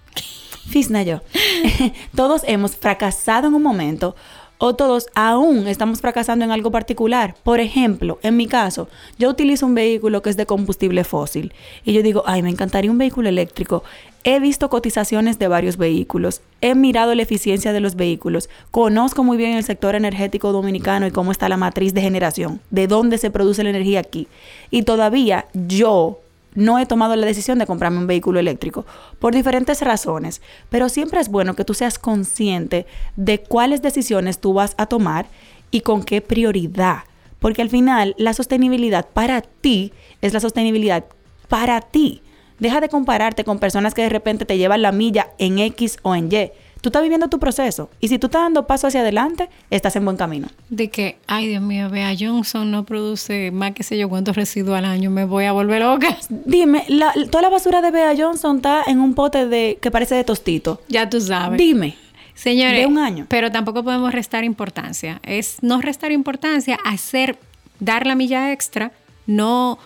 Fisna 0.68 1.02
yo. 1.02 1.22
todos 2.14 2.42
hemos 2.46 2.76
fracasado 2.76 3.48
en 3.48 3.54
un 3.54 3.62
momento 3.62 4.16
o 4.58 4.74
todos 4.74 5.06
aún 5.14 5.66
estamos 5.68 6.00
fracasando 6.00 6.44
en 6.44 6.50
algo 6.50 6.70
particular. 6.70 7.34
Por 7.42 7.60
ejemplo, 7.60 8.18
en 8.22 8.36
mi 8.36 8.46
caso, 8.46 8.88
yo 9.18 9.30
utilizo 9.30 9.66
un 9.66 9.74
vehículo 9.74 10.20
que 10.22 10.30
es 10.30 10.36
de 10.36 10.46
combustible 10.46 11.04
fósil 11.04 11.52
y 11.84 11.92
yo 11.92 12.02
digo, 12.02 12.24
ay, 12.26 12.42
me 12.42 12.50
encantaría 12.50 12.90
un 12.90 12.98
vehículo 12.98 13.28
eléctrico. 13.28 13.84
He 14.24 14.40
visto 14.40 14.68
cotizaciones 14.68 15.38
de 15.38 15.48
varios 15.48 15.76
vehículos, 15.76 16.42
he 16.60 16.74
mirado 16.74 17.14
la 17.14 17.22
eficiencia 17.22 17.72
de 17.72 17.80
los 17.80 17.94
vehículos, 17.94 18.50
conozco 18.70 19.22
muy 19.22 19.36
bien 19.36 19.52
el 19.56 19.64
sector 19.64 19.94
energético 19.94 20.52
dominicano 20.52 21.06
y 21.06 21.12
cómo 21.12 21.30
está 21.30 21.48
la 21.48 21.56
matriz 21.56 21.94
de 21.94 22.02
generación, 22.02 22.60
de 22.70 22.88
dónde 22.88 23.16
se 23.16 23.30
produce 23.30 23.62
la 23.62 23.70
energía 23.70 24.00
aquí. 24.00 24.26
Y 24.70 24.82
todavía 24.82 25.46
yo 25.54 26.18
no 26.58 26.80
he 26.80 26.86
tomado 26.86 27.14
la 27.14 27.24
decisión 27.24 27.60
de 27.60 27.66
comprarme 27.66 27.98
un 27.98 28.08
vehículo 28.08 28.40
eléctrico 28.40 28.84
por 29.20 29.32
diferentes 29.32 29.80
razones, 29.80 30.42
pero 30.68 30.88
siempre 30.88 31.20
es 31.20 31.28
bueno 31.28 31.54
que 31.54 31.64
tú 31.64 31.72
seas 31.72 32.00
consciente 32.00 32.84
de 33.14 33.38
cuáles 33.38 33.80
decisiones 33.80 34.40
tú 34.40 34.52
vas 34.54 34.74
a 34.76 34.86
tomar 34.86 35.26
y 35.70 35.82
con 35.82 36.02
qué 36.02 36.20
prioridad, 36.20 37.04
porque 37.38 37.62
al 37.62 37.70
final 37.70 38.16
la 38.18 38.34
sostenibilidad 38.34 39.06
para 39.06 39.40
ti 39.40 39.92
es 40.20 40.32
la 40.32 40.40
sostenibilidad 40.40 41.04
para 41.46 41.80
ti. 41.80 42.22
Deja 42.58 42.80
de 42.80 42.88
compararte 42.88 43.44
con 43.44 43.60
personas 43.60 43.94
que 43.94 44.02
de 44.02 44.08
repente 44.08 44.44
te 44.44 44.58
llevan 44.58 44.82
la 44.82 44.90
milla 44.90 45.28
en 45.38 45.60
X 45.60 45.98
o 46.02 46.16
en 46.16 46.26
Y 46.26 46.50
Tú 46.80 46.90
estás 46.90 47.02
viviendo 47.02 47.28
tu 47.28 47.38
proceso. 47.38 47.90
Y 48.00 48.08
si 48.08 48.18
tú 48.18 48.26
estás 48.26 48.42
dando 48.42 48.66
paso 48.66 48.86
hacia 48.86 49.00
adelante, 49.00 49.48
estás 49.70 49.96
en 49.96 50.04
buen 50.04 50.16
camino. 50.16 50.48
De 50.68 50.90
que, 50.90 51.18
ay 51.26 51.48
Dios 51.48 51.62
mío, 51.62 51.90
Bea 51.90 52.14
Johnson 52.18 52.70
no 52.70 52.84
produce 52.84 53.50
más 53.50 53.72
que 53.72 53.82
sé 53.82 53.98
yo 53.98 54.08
cuántos 54.08 54.36
residuos 54.36 54.76
al 54.78 54.84
año, 54.84 55.10
me 55.10 55.24
voy 55.24 55.44
a 55.44 55.52
volver 55.52 55.82
loca. 55.82 56.16
Dime, 56.28 56.86
toda 57.30 57.42
la 57.42 57.48
basura 57.48 57.82
de 57.82 57.90
Bea 57.90 58.14
Johnson 58.16 58.56
está 58.56 58.82
en 58.86 59.00
un 59.00 59.14
pote 59.14 59.46
de 59.46 59.78
que 59.80 59.90
parece 59.90 60.14
de 60.14 60.24
tostito. 60.24 60.82
Ya 60.88 61.08
tú 61.08 61.20
sabes. 61.20 61.58
Dime. 61.58 61.96
Señores, 62.34 62.78
de 62.78 62.86
un 62.86 62.98
año. 62.98 63.26
Pero 63.28 63.50
tampoco 63.50 63.82
podemos 63.82 64.12
restar 64.12 64.44
importancia. 64.44 65.20
Es 65.24 65.56
no 65.60 65.80
restar 65.80 66.12
importancia, 66.12 66.78
hacer, 66.84 67.36
dar 67.80 68.06
la 68.06 68.14
milla 68.14 68.52
extra, 68.52 68.92
no 69.26 69.78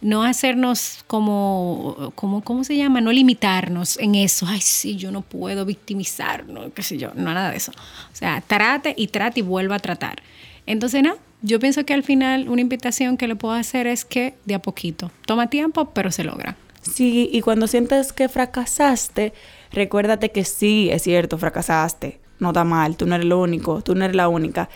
no 0.00 0.22
hacernos 0.22 1.04
como, 1.06 2.12
como, 2.14 2.42
¿cómo 2.42 2.64
se 2.64 2.76
llama? 2.76 3.00
No 3.00 3.12
limitarnos 3.12 3.98
en 3.98 4.14
eso. 4.14 4.46
Ay, 4.48 4.60
sí, 4.60 4.96
yo 4.96 5.10
no 5.10 5.22
puedo 5.22 5.64
victimizarnos, 5.64 6.72
qué 6.74 6.82
sé 6.82 6.98
yo. 6.98 7.12
No, 7.14 7.32
nada 7.32 7.50
de 7.50 7.56
eso. 7.56 7.72
O 7.72 8.16
sea, 8.16 8.42
trate 8.46 8.94
y 8.96 9.08
trate 9.08 9.40
y 9.40 9.42
vuelva 9.42 9.76
a 9.76 9.78
tratar. 9.78 10.22
Entonces, 10.66 11.02
no, 11.02 11.16
yo 11.42 11.60
pienso 11.60 11.84
que 11.84 11.94
al 11.94 12.02
final 12.02 12.48
una 12.48 12.60
invitación 12.60 13.16
que 13.16 13.28
le 13.28 13.36
puedo 13.36 13.54
hacer 13.54 13.86
es 13.86 14.04
que 14.04 14.34
de 14.44 14.54
a 14.54 14.62
poquito. 14.62 15.10
Toma 15.26 15.48
tiempo, 15.48 15.90
pero 15.90 16.10
se 16.10 16.24
logra. 16.24 16.56
Sí, 16.82 17.28
y 17.32 17.40
cuando 17.40 17.66
sientes 17.66 18.12
que 18.12 18.28
fracasaste, 18.28 19.32
recuérdate 19.72 20.30
que 20.30 20.44
sí, 20.44 20.88
es 20.92 21.02
cierto, 21.02 21.38
fracasaste. 21.38 22.20
No 22.38 22.48
está 22.48 22.64
mal, 22.64 22.96
tú 22.96 23.06
no 23.06 23.14
eres 23.14 23.26
lo 23.26 23.40
único, 23.40 23.82
tú 23.82 23.94
no 23.94 24.04
eres 24.04 24.16
la 24.16 24.28
única. 24.28 24.68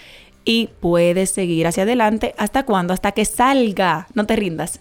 Y 0.44 0.70
puedes 0.80 1.30
seguir 1.30 1.66
hacia 1.66 1.82
adelante. 1.82 2.34
¿Hasta 2.38 2.64
cuándo? 2.64 2.94
Hasta 2.94 3.12
que 3.12 3.24
salga. 3.24 4.08
No 4.14 4.26
te 4.26 4.36
rindas. 4.36 4.80